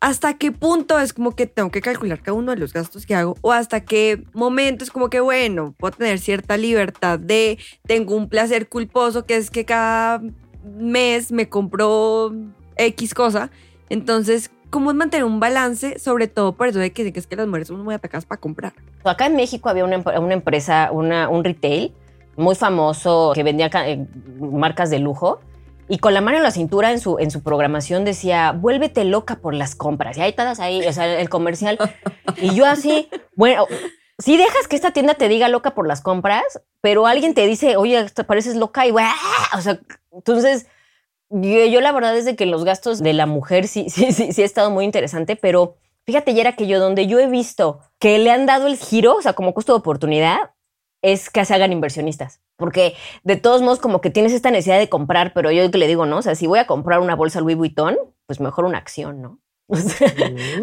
[0.00, 3.14] hasta qué punto es como que tengo que calcular cada uno de los gastos que
[3.14, 8.16] hago o hasta qué momento es como que bueno, puedo tener cierta libertad de tengo
[8.16, 10.22] un placer culposo que es que cada
[10.64, 12.32] mes me compro
[12.76, 13.50] X cosa.
[13.90, 15.98] Entonces, ¿cómo es mantener un balance?
[15.98, 18.72] Sobre todo por eso de que, es que las mujeres son muy atacadas para comprar.
[19.04, 21.92] Acá en México había una, una empresa, una, un retail
[22.36, 24.06] muy famoso que vendía eh,
[24.38, 25.40] marcas de lujo
[25.88, 29.36] y con la mano en la cintura en su, en su programación decía, vuélvete loca
[29.36, 30.16] por las compras.
[30.16, 31.78] Y ahí todas ahí, o sea, el comercial.
[32.36, 33.66] Y yo así, bueno,
[34.18, 37.76] si dejas que esta tienda te diga loca por las compras, pero alguien te dice,
[37.76, 39.06] oye, te pareces loca y, ¡guau!
[39.56, 39.80] o sea,
[40.12, 40.66] entonces...
[41.28, 44.32] Yo, yo la verdad es de que los gastos de la mujer sí, sí, sí,
[44.32, 47.80] sí ha estado muy interesante, pero fíjate, ya era que yo donde yo he visto
[47.98, 50.38] que le han dado el giro, o sea, como costo de oportunidad,
[51.02, 52.40] es que se hagan inversionistas.
[52.56, 55.86] Porque de todos modos, como que tienes esta necesidad de comprar, pero yo que le
[55.86, 56.18] digo, ¿no?
[56.18, 59.38] O sea, si voy a comprar una bolsa Louis Vuitton, pues mejor una acción, ¿no?
[59.68, 60.14] O sea,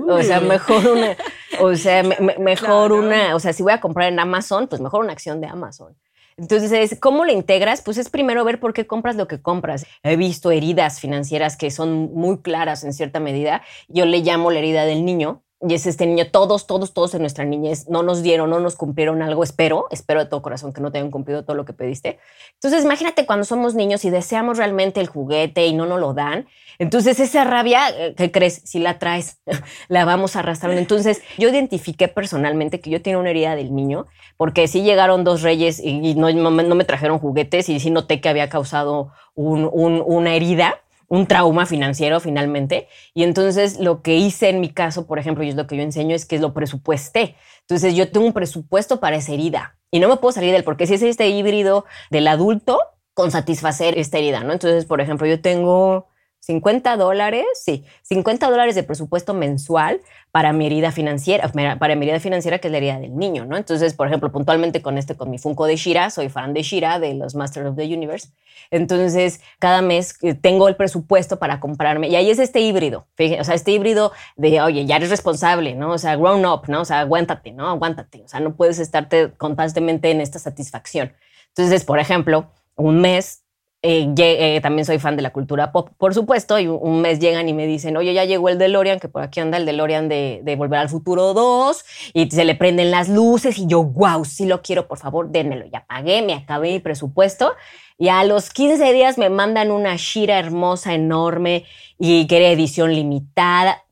[0.08, 1.17] o sea, mejor una,
[1.60, 2.96] o sea, me- me- mejor Claro.
[2.98, 5.96] una, o sea, si voy a comprar en Amazon, pues mejor una acción de Amazon.
[6.36, 7.84] Entonces, ¿cómo le integras?
[7.84, 9.86] Pues es primero ver por qué compras lo que compras.
[10.02, 13.62] He visto heridas financieras que son muy claras en cierta medida.
[13.88, 15.43] Yo le llamo la herida del niño.
[15.65, 18.76] Y es este niño, todos, todos, todos en nuestra niñez no nos dieron, no nos
[18.76, 19.43] cumplieron algo.
[19.43, 22.19] Espero, espero de todo corazón que no te hayan cumplido todo lo que pediste.
[22.56, 26.47] Entonces, imagínate cuando somos niños y deseamos realmente el juguete y no nos lo dan.
[26.80, 28.62] Entonces, esa rabia, eh, ¿qué crees?
[28.65, 29.39] Si la traes,
[29.88, 30.78] la vamos arrastrando.
[30.78, 35.43] Entonces, yo identifiqué personalmente que yo tenía una herida del niño, porque sí llegaron dos
[35.43, 40.36] reyes y, no, no me- trajeron juguetes y sí noté que había causado un- una
[40.36, 40.83] herida
[41.13, 42.88] un trauma financiero finalmente.
[43.13, 45.84] Y entonces lo que hice en mi caso, por ejemplo, y es lo que yo
[45.84, 47.36] enseño, es que lo presupuesté.
[47.62, 50.63] Entonces yo tengo un presupuesto para esa herida y no me puedo salir de él
[50.63, 52.80] porque si es este híbrido del adulto
[53.13, 54.54] con satisfacer esta herida, ¿no?
[54.54, 56.08] Entonces, por ejemplo, yo tengo
[56.43, 60.01] 50 dólares, sí, 50 dólares de presupuesto mensual
[60.32, 63.56] para mi herida financiera, para mi herida financiera que es la herida del niño, ¿no?
[63.56, 66.99] Entonces, por ejemplo, puntualmente con este, con mi Funko de Shira, soy fan de Shira,
[66.99, 68.27] de los Masters of the Universe.
[68.71, 73.39] Entonces, cada mes eh, tengo el presupuesto para comprarme, y ahí es este híbrido, fíjense,
[73.39, 75.91] o sea, este híbrido de, oye, ya eres responsable, ¿no?
[75.91, 76.82] O sea, grown up, ¿no?
[76.82, 77.69] O sea, aguántate, ¿no?
[77.69, 81.13] Aguántate, o sea, no puedes estarte constantemente en esta satisfacción.
[81.56, 83.42] Entonces, por ejemplo, un mes
[83.86, 87.19] eh, eh, también soy fan de la cultura pop, por supuesto, y un, un mes
[87.19, 90.08] llegan y me dicen, oye, ya llegó el DeLorean, que por aquí anda el DeLorean
[90.08, 94.24] de, de Volver al Futuro 2, y se le prenden las luces, y yo, wow,
[94.24, 95.65] sí lo quiero, por favor, dénmelo.
[95.65, 97.54] Ya pagué, me acabé mi presupuesto,
[97.98, 101.65] y a los 15 días me mandan una Shira hermosa, enorme,
[102.00, 103.84] y que era edición limitada.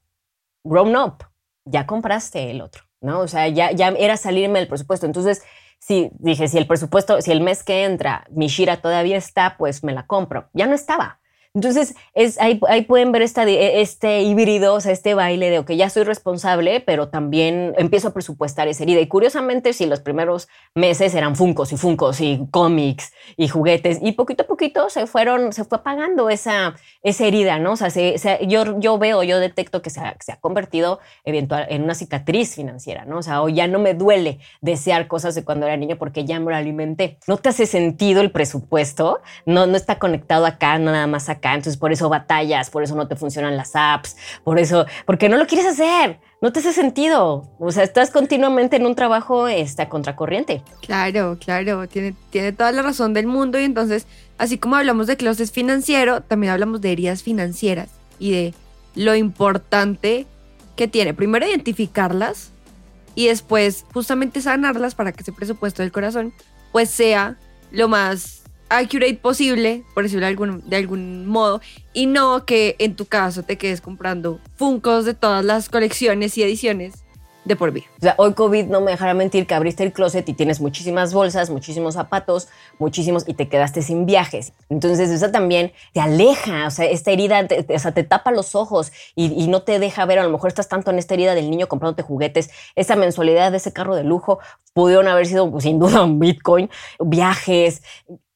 [0.63, 1.25] Grown up,
[1.65, 3.19] ya compraste el otro, ¿no?
[3.19, 5.05] O sea, ya, ya era salirme del presupuesto.
[5.05, 5.43] Entonces,
[5.81, 9.83] sí, dije, si el presupuesto, si el mes que entra mi Shira todavía está, pues
[9.83, 10.49] me la compro.
[10.53, 11.20] Ya no estaba.
[11.53, 15.89] Entonces, es, ahí, pueden ver esta, este híbrido, o sea, este baile de, que ya
[15.89, 19.01] soy responsable, pero también empiezo a presupuestar esa herida.
[19.01, 24.13] Y curiosamente, si los primeros meses eran funcos y funcos y cómics y juguetes, y
[24.13, 27.73] poquito a poquito se fueron, se fue apagando esa, esa herida, ¿no?
[27.73, 27.89] O sea,
[28.39, 33.03] yo, yo veo, yo detecto que se ha, se convertido eventual, en una cicatriz financiera,
[33.03, 33.17] ¿no?
[33.17, 36.39] O sea, o ya no me duele desear cosas de cuando era niño porque ya
[36.39, 37.17] me lo alimenté.
[37.27, 41.77] No te hace sentido el presupuesto, no, no está conectado acá, nada más acá entonces
[41.77, 45.47] por eso batallas, por eso no te funcionan las apps, por eso, porque no lo
[45.47, 50.61] quieres hacer, no te hace sentido, o sea, estás continuamente en un trabajo esta contracorriente.
[50.81, 55.17] Claro, claro, tiene, tiene toda la razón del mundo y entonces, así como hablamos de
[55.17, 58.53] closet financiero, también hablamos de heridas financieras y de
[58.95, 60.25] lo importante
[60.75, 62.51] que tiene, primero identificarlas
[63.15, 66.33] y después justamente sanarlas para que ese presupuesto del corazón
[66.71, 67.37] pues sea
[67.71, 68.40] lo más
[68.71, 71.61] accurate posible, por decirlo de algún, de algún modo,
[71.93, 76.43] y no que en tu caso te quedes comprando Funcos de todas las colecciones y
[76.43, 77.03] ediciones
[77.45, 77.85] de por vida.
[77.97, 81.13] O sea, hoy COVID no me dejará mentir que abriste el closet y tienes muchísimas
[81.13, 84.53] bolsas, muchísimos zapatos, muchísimos y te quedaste sin viajes.
[84.69, 88.55] Entonces eso también te aleja, o sea, esta herida, te, o sea, te tapa los
[88.55, 91.49] ojos y, no te deja ver, a lo mejor estás tanto en esta herida del
[91.49, 94.39] niño comprándote juguetes, esa mensualidad de ese carro de lujo
[94.73, 97.81] pudieron haber sido pues, sin duda un Bitcoin, viajes,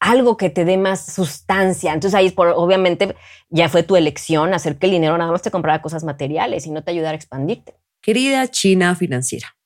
[0.05, 1.91] algo que te dé más sustancia.
[1.91, 3.15] Entonces ahí, por, obviamente,
[3.49, 6.71] ya fue tu elección hacer que el dinero nada más te comprara cosas materiales y
[6.71, 7.73] no te ayudara a expandirte.
[8.01, 9.57] Querida China financiera,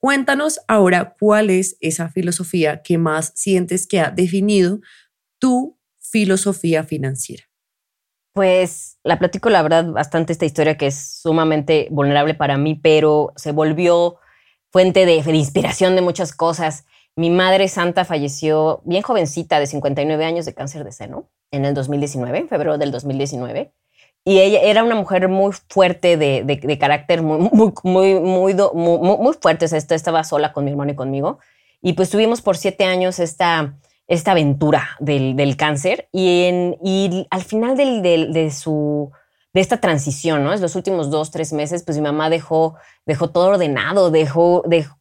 [0.00, 4.78] cuéntanos ahora cuál es esa filosofía que más sientes que ha definido
[5.40, 7.42] tu filosofía financiera.
[8.32, 13.32] Pues la platico la verdad bastante esta historia que es sumamente vulnerable para mí, pero
[13.34, 14.18] se volvió
[14.70, 16.84] fuente de, de inspiración de muchas cosas.
[17.18, 21.74] Mi madre santa falleció bien jovencita, de 59 años de cáncer de seno, en el
[21.74, 23.72] 2019, en febrero del 2019.
[24.24, 29.34] Y ella era una mujer muy fuerte de, de, carácter, muy, muy, muy, muy, muy,
[29.34, 29.64] fuerte.
[29.64, 31.40] estaba sola con mi hermano y conmigo.
[31.82, 33.74] Y pues tuvimos por siete años esta,
[34.06, 36.08] esta aventura del, del cáncer.
[36.12, 39.10] Y, en, y al final del, del, de su
[39.54, 40.52] de esta transición, ¿no?
[40.52, 44.96] Es los últimos dos, tres meses, pues mi mamá dejó, dejó todo ordenado, dejó, dejó,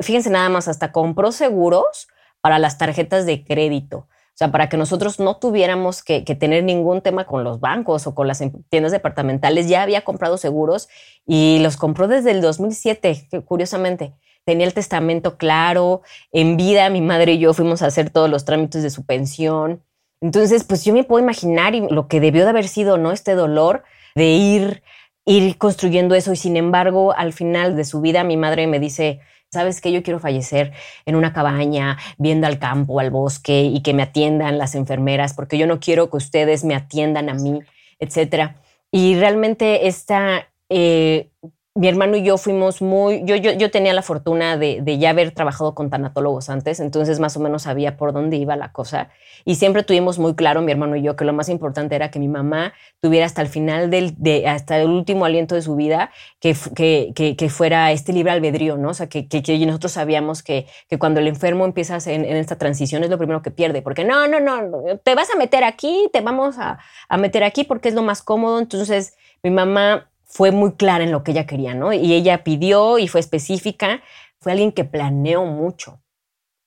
[0.00, 2.08] fíjense nada más, hasta compró seguros
[2.40, 4.08] para las tarjetas de crédito.
[4.34, 8.16] O sea, para que nosotros no tuviéramos que, tener ningún tema con los bancos o
[8.16, 10.88] con las em, tiendas departamentales, ya había comprado seguros
[11.24, 14.12] y los compró desde el 2007, curiosamente.
[14.44, 16.02] Tenía el testamento claro,
[16.32, 19.84] en vida mi madre y yo fuimos a hacer todos los trámites de su pensión.
[20.24, 23.12] Entonces, pues yo me puedo imaginar lo que debió de haber sido, ¿no?
[23.12, 23.84] Este dolor
[24.14, 24.82] de ir,
[25.26, 29.20] ir construyendo eso y sin embargo, al final de su vida, mi madre me dice,
[29.52, 30.72] sabes que yo quiero fallecer
[31.04, 35.58] en una cabaña, viendo al campo, al bosque y que me atiendan las enfermeras, porque
[35.58, 37.60] yo no quiero que ustedes me atiendan a mí,
[37.98, 38.56] etcétera.
[38.90, 41.28] Y realmente esta eh,
[41.76, 45.32] mi hermano y yo fuimos muy, yo, yo, yo tenía la fortuna de, ya haber
[45.32, 49.10] trabajado con tanatólogos antes, entonces más o menos sabía por dónde iba la cosa.
[49.44, 52.20] Y siempre tuvimos muy claro, mi hermano y yo, que lo más importante era que
[52.20, 56.12] mi mamá tuviera hasta el final del, de, hasta el último aliento de su vida,
[56.38, 58.90] que, que, que, fuera este libre albedrío, ¿no?
[58.90, 59.26] O sea, que,
[59.66, 63.42] nosotros sabíamos que, que cuando el enfermo empieza en, en, esta transición es lo primero
[63.42, 64.70] que pierde, porque no, no, no,
[65.02, 68.22] te vas a meter aquí, te vamos a, a meter aquí porque es lo más
[68.22, 68.60] cómodo.
[68.60, 71.92] Entonces, mi mamá fue muy clara en lo que ella quería, ¿no?
[71.92, 74.02] Y ella pidió y fue específica,
[74.40, 76.00] fue alguien que planeó mucho.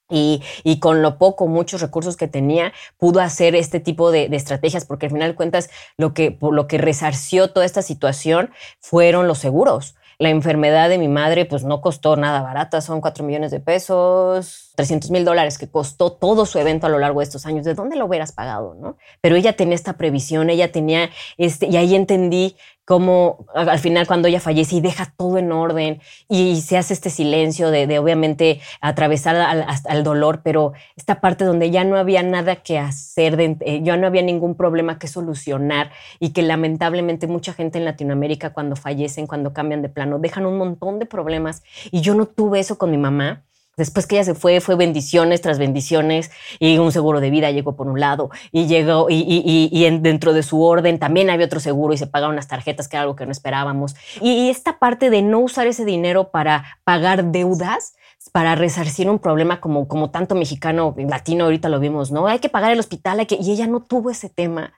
[0.10, 4.38] Y, y, con lo poco, muchos recursos que tenía, pudo hacer este tipo de, de,
[4.38, 9.28] estrategias, porque al final de cuentas lo que, lo que resarció toda esta situación fueron
[9.28, 9.96] los seguros.
[10.18, 14.67] La enfermedad de mi madre pues no costó nada barata, son 4 millones de pesos,
[14.78, 17.66] 300 mil dólares que costó todo su evento a lo largo de estos años.
[17.66, 18.76] ¿De dónde lo hubieras pagado?
[18.80, 18.98] ¿no?
[19.22, 24.28] Pero ella tenía esta previsión, ella tenía, este, y ahí entendí cómo al final cuando
[24.28, 29.36] ella fallece y deja todo en orden y se hace este silencio de, obviamente atravesar
[29.36, 33.98] hasta el dolor, pero esta parte donde ya no había nada que hacer, eh, ya
[33.98, 39.26] no había ningún problema que solucionar y que lamentablemente mucha gente en Latinoamérica cuando fallecen,
[39.26, 42.92] cuando cambian de plano, dejan un montón de problemas y yo no tuve eso con
[42.92, 43.44] mi mamá.
[43.78, 47.76] Después que ella se fue, fue bendiciones tras bendiciones y un seguro de vida llegó
[47.76, 51.94] por un lado y llegó y, y, dentro de su orden también había otro seguro
[51.94, 53.96] y se pagaron las tarjetas, que era algo que no esperábamos.
[54.20, 57.96] Y, esta parte de no usar ese dinero para pagar deudas,
[58.32, 62.26] para resarcir un problema como, como tanto mexicano, latino, ahorita lo vimos, ¿no?
[62.26, 63.38] Hay que pagar el hospital, hay que...
[63.40, 64.74] y ella no tuvo ese tema.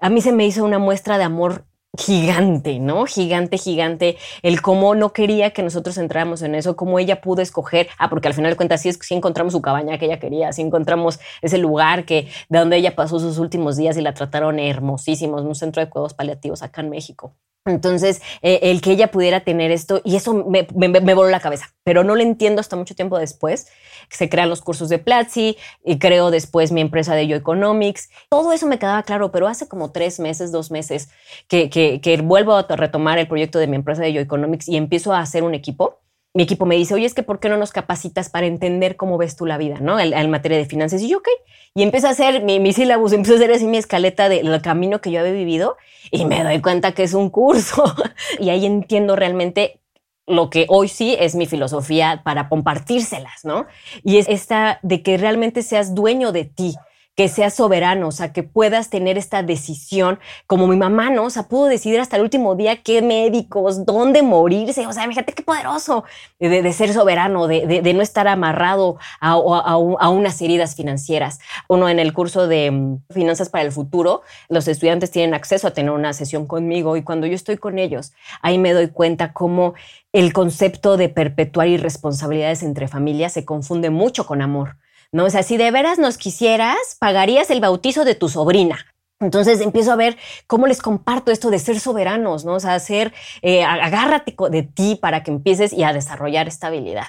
[0.00, 3.06] A mí se me hizo una muestra de amor gigante, ¿no?
[3.06, 4.16] Gigante, gigante.
[4.42, 7.88] El cómo no quería que nosotros entráramos en eso, cómo ella pudo escoger.
[7.98, 10.62] Ah, porque al final de cuentas sí, sí encontramos su cabaña que ella quería, sí
[10.62, 15.42] encontramos ese lugar que, de donde ella pasó sus últimos días y la trataron hermosísimos,
[15.42, 17.34] un centro de cuidados paliativos acá en México.
[17.66, 21.40] Entonces, eh, el que ella pudiera tener esto, y eso me, me, me, voló la
[21.40, 23.68] cabeza, pero no lo entiendo hasta mucho tiempo después.
[24.10, 28.10] Se crean los cursos de Platzi y creo después mi empresa de Yo Economics.
[28.28, 31.08] Todo eso me quedaba claro, pero hace como tres meses, dos meses,
[31.48, 34.76] que, que, que vuelvo a retomar el proyecto de mi empresa de Yo Economics y
[34.76, 36.03] empiezo a hacer un equipo
[36.34, 39.16] mi equipo me dice, oye, es que ¿por qué no nos capacitas para entender cómo
[39.16, 40.00] ves tú la vida, ¿no?
[40.00, 41.00] En, materia de finanzas.
[41.00, 41.28] Y yo, ok.
[41.76, 45.00] Y empiezo a hacer mi, mi sílabus, empiezo a hacer así mi escaleta del camino
[45.00, 45.76] que yo había vivido
[46.10, 47.84] y me doy cuenta que es un curso.
[48.40, 49.80] y ahí entiendo realmente
[50.26, 53.66] lo que hoy sí es mi filosofía para compartírselas, ¿no?
[54.02, 56.74] Y es esta de que realmente seas dueño de ti,
[57.16, 61.24] que seas soberano, o sea, que puedas tener esta decisión, como mi mamá, ¿no?
[61.24, 65.32] O sea, pudo decidir hasta el último día qué médicos, dónde morirse, o sea, fíjate
[65.32, 66.04] qué poderoso
[66.40, 71.38] de, ser soberano, de, no estar amarrado a, a, unas heridas financieras.
[71.68, 75.70] Uno en el curso de mm, Finanzas para el Futuro, los estudiantes tienen acceso a
[75.72, 79.74] tener una sesión conmigo y cuando yo estoy con ellos, ahí me doy cuenta cómo
[80.12, 84.76] el concepto de perpetuar irresponsabilidades entre familias se confunde mucho con amor.
[85.14, 85.26] ¿No?
[85.26, 88.84] O sea, si de veras nos quisieras, pagarías el bautizo de tu sobrina.
[89.20, 90.16] Entonces empiezo a ver
[90.48, 92.54] cómo les comparto esto de ser soberanos, ¿no?
[92.54, 97.06] O sea, hacer, eh, agárrate de ti para que empieces y a desarrollar esta habilidad.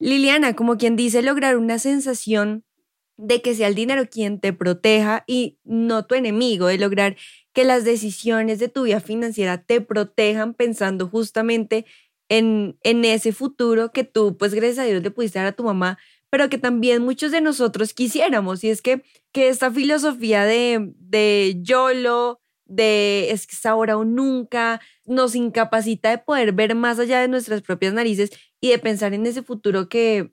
[0.00, 2.64] Liliana, como quien dice, lograr una sensación
[3.16, 7.16] de que sea el dinero quien te proteja y no tu enemigo, de lograr
[7.52, 11.86] que las decisiones de tu vida financiera te protejan pensando justamente
[12.28, 15.62] en, en ese futuro que tú, pues gracias a Dios, le pudiste dar a tu
[15.62, 15.98] mamá,
[16.34, 18.64] pero que también muchos de nosotros quisiéramos.
[18.64, 24.04] Y es que, que esta filosofía de, de YOLO, de es que es ahora o
[24.04, 29.14] nunca, nos incapacita de poder ver más allá de nuestras propias narices y de pensar
[29.14, 30.32] en ese futuro que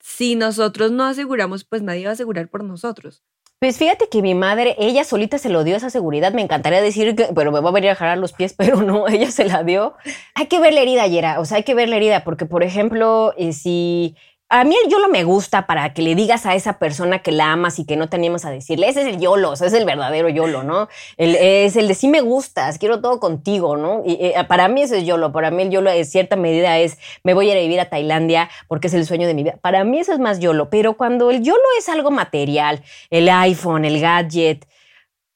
[0.00, 3.22] si nosotros no aseguramos, pues nadie va a asegurar por nosotros.
[3.58, 6.32] Pues fíjate que mi madre, ella solita se lo dio esa seguridad.
[6.32, 9.08] Me encantaría decir que, pero me va a venir a jalar los pies, pero no,
[9.08, 9.92] ella se la dio.
[10.34, 11.38] Hay que ver la herida, Yera.
[11.38, 14.16] O sea, hay que ver la herida, porque, por ejemplo, eh, si
[14.50, 17.52] a mí el YOLO me gusta para que le digas a esa persona que la
[17.52, 19.84] amas y que no te animas a decirle, ese es el YOLO, ese es el
[19.84, 20.88] verdadero YOLO, ¿no?
[21.18, 24.02] El, es el de sí me gustas, quiero todo contigo, ¿no?
[24.06, 26.98] Y, eh, para mí ese es YOLO, para mí el YOLO en cierta medida es,
[27.24, 29.58] me voy a ir a vivir a Tailandia porque es el sueño de mi vida.
[29.60, 33.84] Para mí eso es más YOLO, pero cuando el YOLO es algo material, el iPhone,
[33.84, 34.66] el gadget,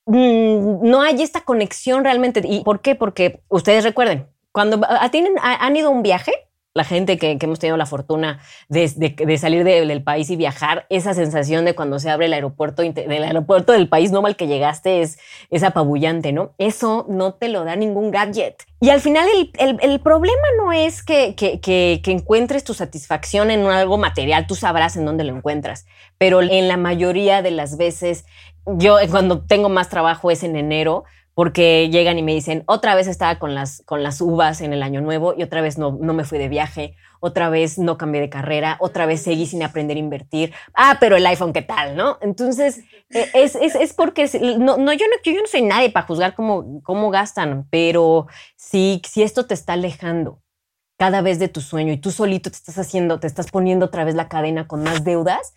[0.07, 2.40] mm, no hay esta conexión realmente.
[2.44, 2.94] ¿Y por qué?
[2.94, 6.33] Porque ustedes recuerden, cuando tienen, han ido a un viaje,
[6.75, 8.89] la gente que, hemos tenido la fortuna de,
[9.39, 13.73] salir del país y viajar, esa sensación de cuando se abre el aeropuerto del aeropuerto
[13.73, 15.19] del país no mal que llegaste es,
[15.51, 16.53] es apabullante, ¿no?
[16.59, 18.63] Eso no te lo da ningún gadget.
[18.81, 24.47] Y al final el, problema no es que, que, encuentres tu satisfacción en algo material,
[24.47, 25.87] tú sabrás en dónde lo encuentras,
[26.19, 28.25] pero en la mayoría de las veces,
[28.67, 33.07] yo cuando tengo más trabajo es en enero, porque llegan y me dicen, otra vez
[33.07, 36.12] estaba con las, con las uvas en el año nuevo y otra vez no, no
[36.12, 39.97] me fui de viaje, otra vez no cambié de carrera, otra vez seguí sin aprender
[39.97, 40.53] a invertir.
[40.75, 41.97] Ah, pero el iPhone, ¿qué tal?
[41.97, 42.18] ¿No?
[42.21, 46.07] Entonces, e, es, es, es porque no, no, yo no, yo no soy nadie para
[46.07, 50.42] juzgar cómo, cómo gastan, pero si, si esto te está alejando
[50.99, 54.05] cada vez de tu sueño y tú solito te estás haciendo, te estás poniendo otra
[54.05, 55.55] vez la cadena con más deudas,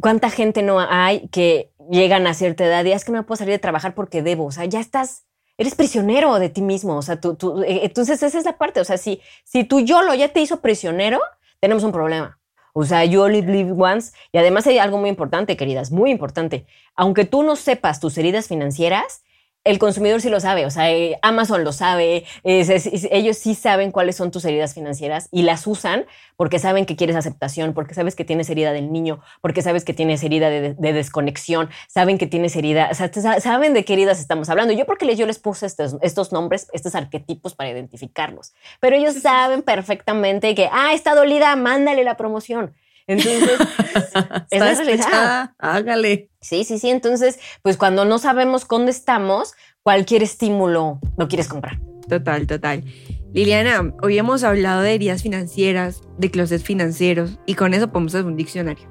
[0.00, 3.52] ¿cuánta gente no hay que llegan a cierta edad y es que no puedo salir
[3.52, 4.46] de trabajar porque debo?
[4.46, 5.26] O sea, ya estás,
[5.58, 6.96] eres prisionero de ti mismo.
[6.96, 8.80] O sea, tú, tú eh, entonces esa es la parte.
[8.80, 11.20] O sea, si, si tu YOLO ya te hizo prisionero,
[11.60, 12.38] tenemos un problema.
[12.72, 14.12] O sea, you only live once.
[14.32, 16.66] Y además hay algo muy importante, queridas, muy importante.
[16.96, 19.23] Aunque tú no sepas tus heridas financieras,
[19.64, 24.16] el consumidor sí lo sabe, o sea, eh, Amazon lo sabe, ellos sí saben cuáles
[24.16, 26.04] son tus heridas financieras y las usan
[26.36, 29.94] porque saben que quieres aceptación, porque sabes que tienes herida del niño, porque sabes que
[29.94, 34.50] tienes herida de, desconexión, saben que tienes herida, o sea, saben de qué heridas estamos
[34.50, 34.74] hablando.
[34.74, 39.62] Yo porque yo les puse estos, estos nombres, estos arquetipos para identificarlos, pero ellos saben
[39.62, 42.74] perfectamente que, ah, está dolida, mándale la promoción.
[43.06, 43.58] Entonces,
[44.50, 45.50] es la realidad.
[45.58, 46.30] Hágale.
[46.40, 46.90] Sí, sí, sí.
[46.90, 51.80] Entonces, pues cuando no sabemos dónde estamos, cualquier estímulo lo quieres comprar.
[52.08, 52.84] Total, total.
[53.32, 58.26] Liliana, hoy hemos hablado de heridas financieras, de closets financieros, y con eso podemos hacer
[58.26, 58.86] un diccionario.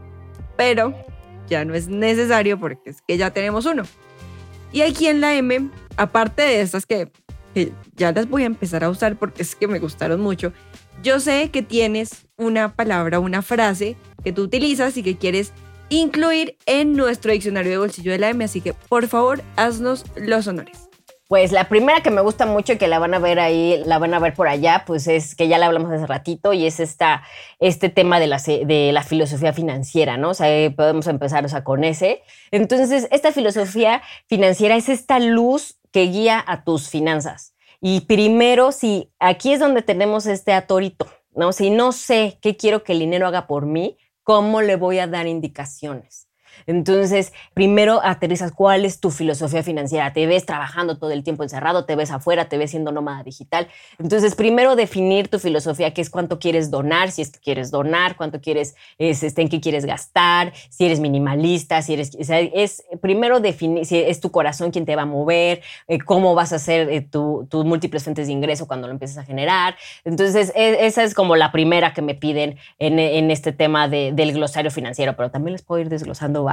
[0.58, 0.94] Pero
[1.48, 3.84] ya no es necesario porque es que ya tenemos uno.
[4.72, 7.12] Y aquí en la M, aparte de estas que,
[7.54, 10.52] que ya las voy a empezar a usar porque es que me gustaron mucho,
[11.04, 15.54] yo sé que tienes una palabra, una frase que tú utilizas y que quieres
[15.90, 20.48] incluir en nuestro diccionario de bolsillo de la M, así que por favor haznos los
[20.48, 20.90] honores.
[21.28, 23.98] Pues la primera que me gusta mucho y que la van a ver ahí, la
[23.98, 26.80] van a ver por allá, pues es que ya la hablamos hace ratito y es
[26.80, 27.24] esta,
[27.60, 30.32] este tema de la, de la filosofía financiera, ¿no?
[30.32, 32.22] O sea, eh, podemos empezar o sea, con ese.
[32.52, 37.56] Entonces, esta filosofía financiera es esta luz que guía a tus finanzas.
[37.82, 41.54] Y primero, si aquí es donde tenemos este atorito, ¿no?
[41.54, 45.08] Si no sé qué quiero que el dinero haga por mí, ¿cómo le voy a
[45.08, 46.28] dar indicaciones?
[46.68, 50.14] Entonces, primero aterrizas cuál es tu filosofía financiera.
[50.14, 53.68] Te ves trabajando todo el tiempo encerrado, te ves afuera, te ves siendo nómada digital.
[54.00, 58.16] Entonces, primero definir tu filosofía, que es cuánto quieres donar, si es que quieres donar,
[58.16, 63.40] cuánto quieres, es, este, en qué quieres gastar, si eres minimalista, si eres, es primero
[63.40, 66.90] definir si es tu corazón quien te va a mover, eh, cómo vas a hacer
[66.90, 69.76] eh, tu- tus múltiples fuentes de ingreso cuando lo empieces a generar.
[70.06, 74.34] Entonces, e- esa es como la primera que me piden en, este tema de- del
[74.34, 76.50] glosario financiero, pero también les puedo ir desglosando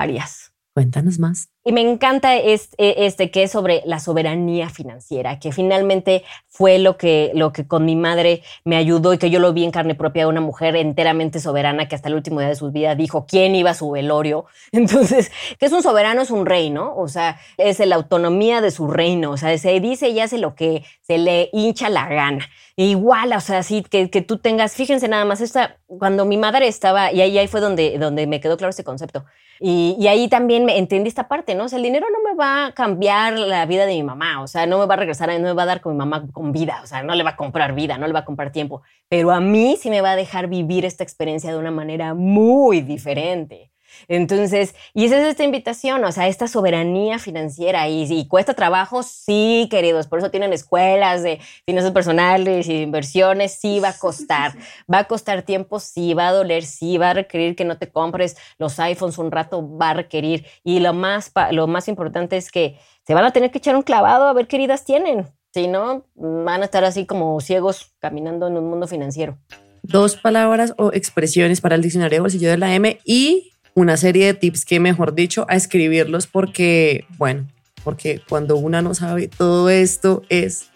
[0.73, 1.51] Cuéntanos más.
[1.63, 6.97] Y me encanta este, este que es sobre la soberanía financiera, que finalmente fue lo
[6.97, 9.95] que, lo que con mi madre me ayudó y que yo lo vi en carne
[9.95, 13.27] propia de una mujer enteramente soberana que hasta el último día de su vida dijo
[13.27, 14.47] quién iba a su velorio.
[14.73, 16.97] Entonces, que es un soberano, es un rey, ¿no?
[16.97, 19.31] O sea, es la autonomía de su reino.
[19.31, 22.49] O sea, se dice y hace lo que se le hincha la gana.
[22.77, 26.39] E igual, o sea, así que, que tú tengas, fíjense nada más, esta, cuando mi
[26.39, 29.27] madre estaba, y ahí, ahí fue donde, donde me quedó claro este concepto.
[29.61, 31.67] Y, y ahí también me entendí esta parte, ¿no?
[31.67, 34.79] El dinero no me va a cambiar la vida de mi mamá, o sea, no
[34.79, 36.87] me va a regresar, no me va a dar con mi mamá con vida, o
[36.87, 39.41] sea, no le va a comprar vida, no le va a comprar tiempo, pero a
[39.41, 43.70] mí sí me va a dejar vivir esta experiencia de una manera muy diferente.
[44.11, 49.05] Entonces, y esa es esta invitación, o sea, esta soberanía financiera y, y cuesta trabajo,
[49.05, 53.97] sí, queridos, por eso tienen escuelas de finanzas personales y de inversiones, sí va a
[53.97, 54.55] costar,
[54.93, 57.89] va a costar tiempo, sí, va a doler, sí, va a requerir que no te
[57.89, 62.51] compres los iPhones un rato, va a requerir, y lo más, lo más importante es
[62.51, 65.69] que se van a tener que echar un clavado a ver qué heridas tienen, si
[65.69, 69.39] no, van a estar así como ciegos caminando en un mundo financiero.
[69.85, 74.27] Dos palabras o expresiones para el diccionario de bolsillo de la M y una serie
[74.27, 77.47] de tips que, mejor dicho, a escribirlos porque, bueno,
[77.85, 80.67] porque cuando una no sabe todo esto es,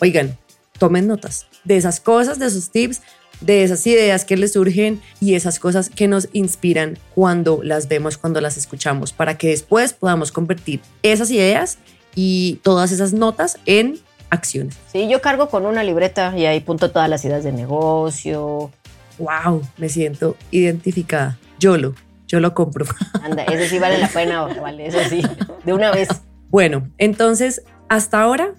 [0.00, 0.36] oigan,
[0.78, 3.02] tomen notas de esas cosas, de esos tips,
[3.40, 8.16] de esas ideas que les surgen y esas cosas que nos inspiran cuando las vemos,
[8.16, 11.78] cuando las escuchamos, para que después podamos convertir esas ideas
[12.14, 13.98] y todas esas notas en
[14.30, 14.76] acciones.
[14.92, 18.70] Sí, yo cargo con una libreta y ahí punto todas las ideas de negocio.
[19.18, 21.38] Wow, me siento identificada.
[21.58, 21.94] Yo lo,
[22.34, 22.84] yo lo compro.
[23.22, 25.22] Anda, ese sí vale la pena, vale, eso sí,
[25.64, 26.08] de una vez.
[26.50, 28.54] Bueno, entonces, hasta ahora,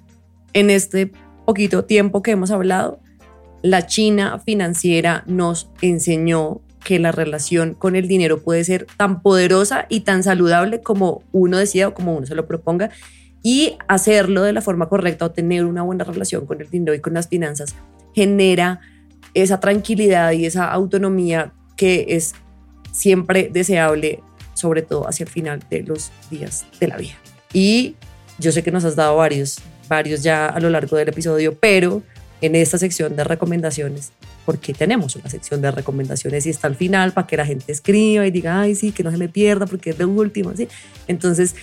[0.53, 1.11] en este
[1.45, 3.01] poquito tiempo que hemos hablado,
[3.63, 9.87] la China financiera nos enseñó que la relación con el dinero puede ser tan poderosa
[9.89, 12.91] y tan saludable como uno decida o como uno se lo proponga
[13.43, 17.01] y hacerlo de la forma correcta o tener una buena relación con el dinero y
[17.01, 17.75] con las finanzas
[18.13, 18.79] genera
[19.33, 22.35] esa tranquilidad y esa autonomía que es
[22.95, 24.21] siempre deseable,
[24.53, 27.15] sobre todo hacia el final de los días de la vida.
[27.53, 27.95] Y
[28.39, 32.01] yo sé que nos has dado varios, varios ya a lo largo del episodio, pero
[32.41, 34.11] en esta sección de recomendaciones,
[34.45, 38.25] porque tenemos una sección de recomendaciones y está al final para que la gente escriba
[38.27, 40.67] y diga, ay, sí, que no se me pierda porque es de último, ¿sí?
[41.07, 41.55] Entonces,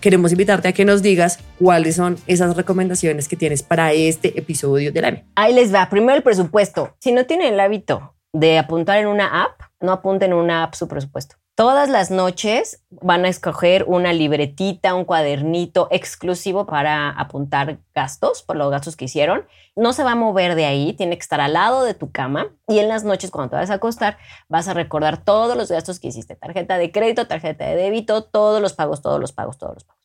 [0.00, 4.92] queremos invitarte a que nos digas cuáles son esas recomendaciones que tienes para este episodio
[4.92, 5.24] del año.
[5.34, 5.88] Ahí les va.
[5.88, 6.96] Primero el presupuesto.
[7.00, 10.74] Si no tienen el hábito de apuntar en una app, no apunten en una app
[10.74, 11.36] su presupuesto.
[11.54, 18.56] Todas las noches van a escoger una libretita, un cuadernito exclusivo para apuntar gastos por
[18.56, 19.44] los gastos que hicieron.
[19.76, 22.48] No se va a mover de ahí, tiene que estar al lado de tu cama
[22.66, 24.16] y en las noches cuando te vas a acostar
[24.48, 26.34] vas a recordar todos los gastos que hiciste.
[26.34, 30.00] Tarjeta de crédito, tarjeta de débito, todos los pagos, todos los pagos, todos los pagos.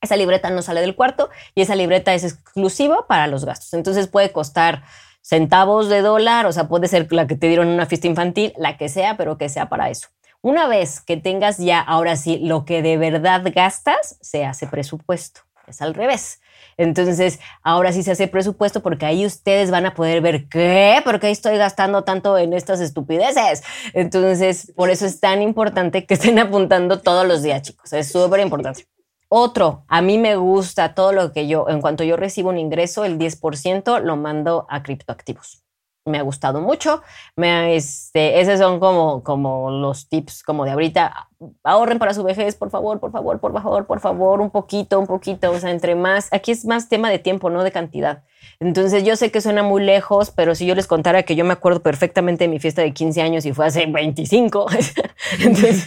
[0.00, 3.74] Esa libreta no sale del cuarto y esa libreta es exclusiva para los gastos.
[3.74, 4.84] Entonces puede costar
[5.22, 8.52] centavos de dólar, o sea, puede ser la que te dieron en una fiesta infantil,
[8.56, 10.08] la que sea, pero que sea para eso.
[10.40, 15.40] Una vez que tengas ya, ahora sí, lo que de verdad gastas, se hace presupuesto.
[15.66, 16.40] Es al revés.
[16.76, 21.20] Entonces, ahora sí se hace presupuesto porque ahí ustedes van a poder ver qué, por
[21.20, 23.62] qué estoy gastando tanto en estas estupideces.
[23.92, 27.92] Entonces, por eso es tan importante que estén apuntando todos los días, chicos.
[27.92, 28.86] Es súper importante.
[29.30, 33.04] Otro, a mí me gusta todo lo que yo, en cuanto yo recibo un ingreso,
[33.04, 35.62] el 10% lo mando a criptoactivos.
[36.06, 37.02] Me ha gustado mucho.
[37.36, 41.28] Me, este, esos son como, como los tips como de ahorita.
[41.62, 45.06] Ahorren para su vejez, por favor, por favor, por favor, por favor, un poquito, un
[45.06, 45.50] poquito.
[45.50, 48.24] O sea, entre más, aquí es más tema de tiempo, no de cantidad.
[48.60, 51.52] Entonces yo sé que suena muy lejos, pero si yo les contara que yo me
[51.52, 54.66] acuerdo perfectamente de mi fiesta de 15 años y fue hace 25,
[55.40, 55.86] Entonces,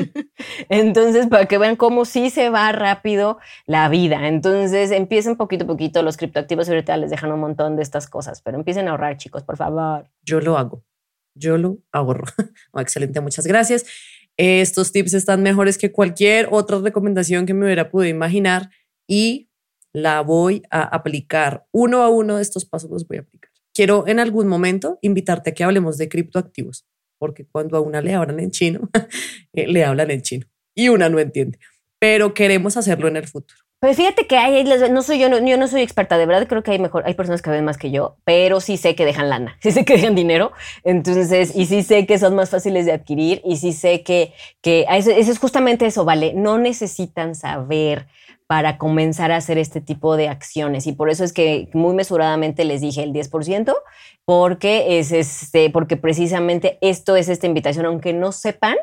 [0.68, 4.28] entonces, para que vean cómo sí se va rápido la vida.
[4.28, 6.02] Entonces, empiecen poquito a poquito.
[6.02, 9.42] Los criptoactivos ahorita les dejan un montón de estas cosas, pero empiecen a ahorrar, chicos,
[9.42, 10.08] por favor.
[10.22, 10.82] Yo lo hago.
[11.34, 12.26] Yo lo ahorro.
[12.72, 13.84] Oh, excelente, muchas gracias.
[14.36, 18.70] Estos tips están mejores que cualquier otra recomendación que me hubiera podido imaginar
[19.06, 19.50] y
[19.92, 21.66] la voy a aplicar.
[21.72, 23.50] Uno a uno de estos pasos los voy a aplicar.
[23.74, 26.86] Quiero en algún momento invitarte a que hablemos de criptoactivos,
[27.18, 28.88] porque cuando a una le hablan en chino,
[29.54, 31.58] eh, le hablan en chino y una no entiende,
[31.98, 33.60] pero queremos hacerlo en el futuro.
[33.80, 36.62] Pues fíjate que hay, no soy yo, no, yo no soy experta, de verdad creo
[36.62, 39.28] que hay mejor, hay personas que ven más que yo, pero sí sé que dejan
[39.28, 40.52] lana, sí sé que dejan dinero,
[40.84, 44.86] entonces, y sí sé que son más fáciles de adquirir, y sí sé que, que
[44.88, 46.32] eso, eso es justamente eso, ¿vale?
[46.32, 48.06] No necesitan saber
[48.52, 50.86] para comenzar a hacer este tipo de acciones.
[50.86, 53.74] Y por eso es que muy mesuradamente les dije el 10%,
[54.26, 58.76] porque es este, porque precisamente esto es esta invitación, aunque no sepan,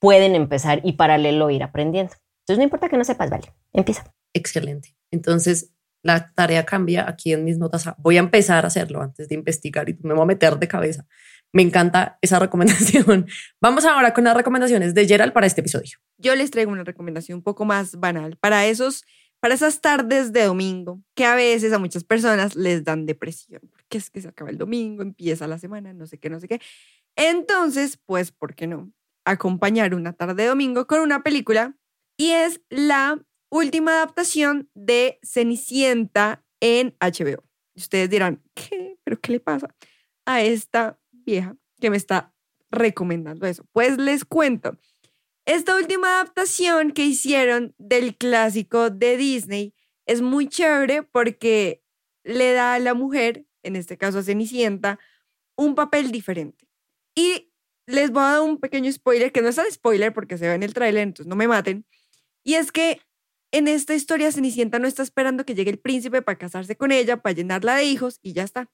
[0.00, 2.12] pueden empezar y paralelo ir aprendiendo.
[2.40, 4.04] Entonces no importa que no sepas, vale, empieza.
[4.34, 4.94] Excelente.
[5.10, 7.88] Entonces la tarea cambia aquí en mis notas.
[7.96, 11.06] Voy a empezar a hacerlo antes de investigar y me voy a meter de cabeza.
[11.52, 13.26] Me encanta esa recomendación.
[13.60, 15.98] Vamos ahora con las recomendaciones de Gerald para este episodio.
[16.18, 19.04] Yo les traigo una recomendación un poco más banal para esos
[19.40, 23.98] para esas tardes de domingo que a veces a muchas personas les dan depresión, porque
[23.98, 26.60] es que se acaba el domingo, empieza la semana, no sé qué, no sé qué.
[27.16, 28.90] Entonces, pues, ¿por qué no?
[29.24, 31.76] Acompañar una tarde de domingo con una película
[32.16, 37.44] y es la última adaptación de Cenicienta en HBO.
[37.74, 38.98] Ustedes dirán, ¿qué?
[39.04, 39.74] ¿Pero qué le pasa
[40.24, 42.32] a esta vieja que me está
[42.70, 43.66] recomendando eso.
[43.72, 44.78] Pues les cuento.
[45.44, 49.74] Esta última adaptación que hicieron del clásico de Disney
[50.06, 51.82] es muy chévere porque
[52.24, 54.98] le da a la mujer, en este caso a Cenicienta,
[55.56, 56.66] un papel diferente.
[57.14, 57.52] Y
[57.86, 60.54] les voy a dar un pequeño spoiler, que no es tan spoiler porque se ve
[60.54, 61.86] en el tráiler, entonces no me maten.
[62.42, 63.00] Y es que
[63.52, 67.18] en esta historia Cenicienta no está esperando que llegue el príncipe para casarse con ella,
[67.18, 68.68] para llenarla de hijos y ya está.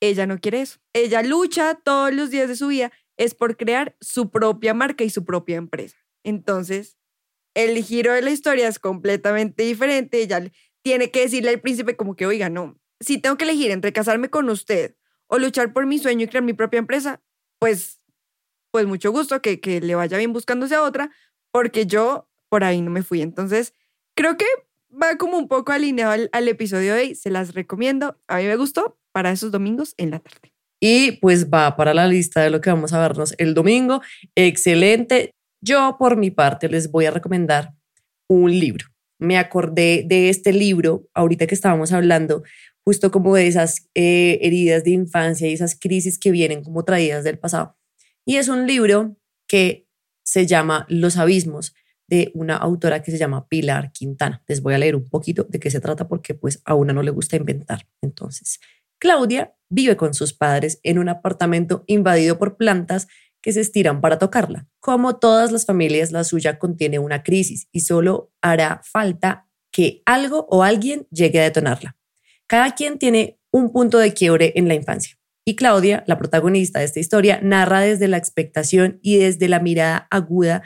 [0.00, 0.78] Ella no quiere eso.
[0.92, 5.10] Ella lucha todos los días de su vida es por crear su propia marca y
[5.10, 5.96] su propia empresa.
[6.22, 6.98] Entonces,
[7.54, 10.20] el giro de la historia es completamente diferente.
[10.20, 10.50] Ella
[10.82, 14.28] tiene que decirle al príncipe como que, oiga, no, si tengo que elegir entre casarme
[14.28, 14.96] con usted
[15.28, 17.22] o luchar por mi sueño y crear mi propia empresa,
[17.58, 18.00] pues,
[18.70, 21.10] pues mucho gusto que, que le vaya bien buscándose a otra,
[21.50, 23.22] porque yo por ahí no me fui.
[23.22, 23.72] Entonces,
[24.14, 24.46] creo que
[25.00, 27.14] va como un poco alineado al, episodio de hoy.
[27.14, 28.18] Se las recomiendo.
[28.28, 30.52] A mí me gustó para esos domingos en la tarde.
[30.80, 34.02] Y pues va para la lista de lo que vamos a vernos el domingo.
[34.34, 35.30] Excelente.
[35.62, 37.74] Yo por mi parte les voy a recomendar
[38.28, 38.86] un libro.
[39.18, 42.42] Me acordé de este libro ahorita que estábamos hablando
[42.84, 47.24] justo como de esas eh, heridas de infancia y esas crisis que vienen como traídas
[47.24, 47.76] del pasado.
[48.24, 49.16] Y es un libro
[49.48, 49.86] que
[50.24, 51.74] se llama Los Abismos
[52.08, 54.42] de una autora que se llama Pilar Quintana.
[54.46, 57.02] Les voy a leer un poquito de qué se trata porque pues a una no
[57.02, 57.86] le gusta inventar.
[58.00, 58.60] Entonces,
[58.98, 63.08] Claudia vive con sus padres en un apartamento invadido por plantas
[63.42, 64.66] que se estiran para tocarla.
[64.80, 70.46] Como todas las familias, la suya contiene una crisis y solo hará falta que algo
[70.50, 71.96] o alguien llegue a detonarla.
[72.46, 75.16] Cada quien tiene un punto de quiebre en la infancia.
[75.44, 80.08] Y Claudia, la protagonista de esta historia, narra desde la expectación y desde la mirada
[80.10, 80.62] aguda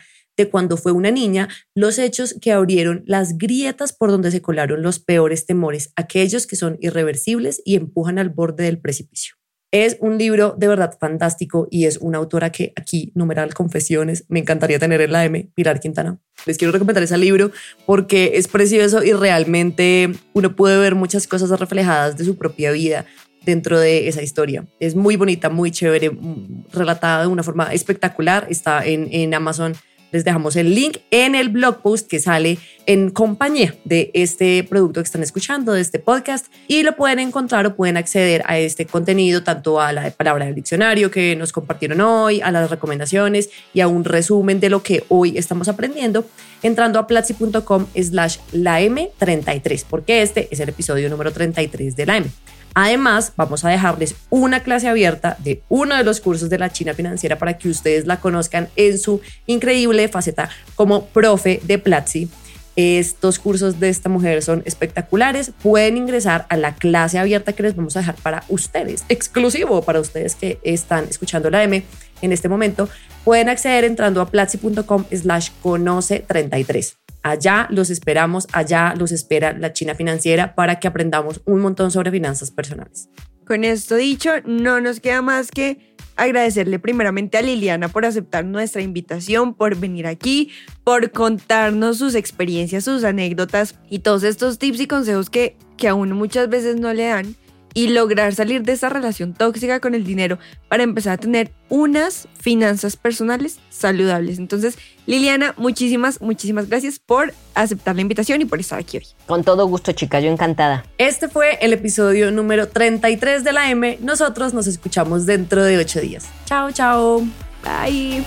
[0.49, 4.99] cuando fue una niña, los hechos que abrieron las grietas por donde se colaron los
[4.99, 9.34] peores temores, aquellos que son irreversibles y empujan al borde del precipicio.
[9.72, 14.41] Es un libro de verdad fantástico y es una autora que aquí, numeral confesiones, me
[14.41, 16.18] encantaría tener en la M, Pilar Quintana.
[16.45, 17.53] Les quiero recomendar ese libro
[17.86, 23.07] porque es precioso y realmente uno puede ver muchas cosas reflejadas de su propia vida
[23.45, 24.66] dentro de esa historia.
[24.80, 28.49] Es muy bonita, muy chévere, mm, relatada de una forma espectacular.
[28.51, 29.74] Está en, en Amazon
[30.12, 35.00] les dejamos el link en el blog post que sale en compañía de este producto
[35.00, 38.86] que están escuchando, de este podcast, y lo pueden encontrar o pueden acceder a este
[38.86, 43.80] contenido, tanto a la palabra del diccionario que nos compartieron hoy, a las recomendaciones y
[43.80, 46.26] a un resumen de lo que hoy estamos aprendiendo,
[46.62, 52.16] entrando a platzi.com slash la M33, porque este es el episodio número 33 de la
[52.16, 52.26] M.
[52.74, 56.94] Además, vamos a dejarles una clase abierta de uno de los cursos de la China
[56.94, 62.28] financiera para que ustedes la conozcan en su increíble faceta como profe de Platzi.
[62.76, 65.52] Estos cursos de esta mujer son espectaculares.
[65.62, 70.00] Pueden ingresar a la clase abierta que les vamos a dejar para ustedes, exclusivo para
[70.00, 71.82] ustedes que están escuchando la M
[72.22, 72.88] en este momento.
[73.24, 76.96] Pueden acceder entrando a platzi.com slash conoce 33.
[77.22, 82.10] Allá los esperamos, allá los espera la China financiera para que aprendamos un montón sobre
[82.10, 83.08] finanzas personales.
[83.46, 88.82] Con esto dicho, no nos queda más que agradecerle primeramente a Liliana por aceptar nuestra
[88.82, 90.50] invitación, por venir aquí,
[90.84, 95.94] por contarnos sus experiencias, sus anécdotas y todos estos tips y consejos que, que a
[95.94, 97.34] muchas veces no le dan
[97.74, 102.28] y lograr salir de esa relación tóxica con el dinero para empezar a tener unas
[102.38, 104.38] finanzas personales saludables.
[104.38, 109.06] Entonces, Liliana, muchísimas, muchísimas gracias por aceptar la invitación y por estar aquí hoy.
[109.26, 110.84] Con todo gusto, chica, yo encantada.
[110.98, 113.98] Este fue el episodio número 33 de la M.
[114.00, 116.28] Nosotros nos escuchamos dentro de ocho días.
[116.46, 117.20] Chao, chao.
[117.62, 118.24] Bye.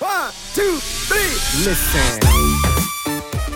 [0.00, 1.64] One, two, three.
[1.64, 2.81] Listen.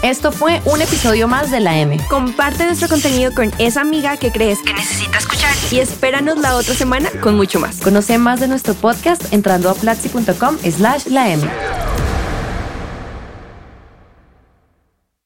[0.03, 1.99] Esto fue un episodio más de la M.
[2.09, 6.75] Comparte nuestro contenido con esa amiga que crees que necesita escuchar y espéranos la otra
[6.75, 7.81] semana con mucho más.
[7.81, 11.43] Conoce más de nuestro podcast entrando a platzi.com slash la M.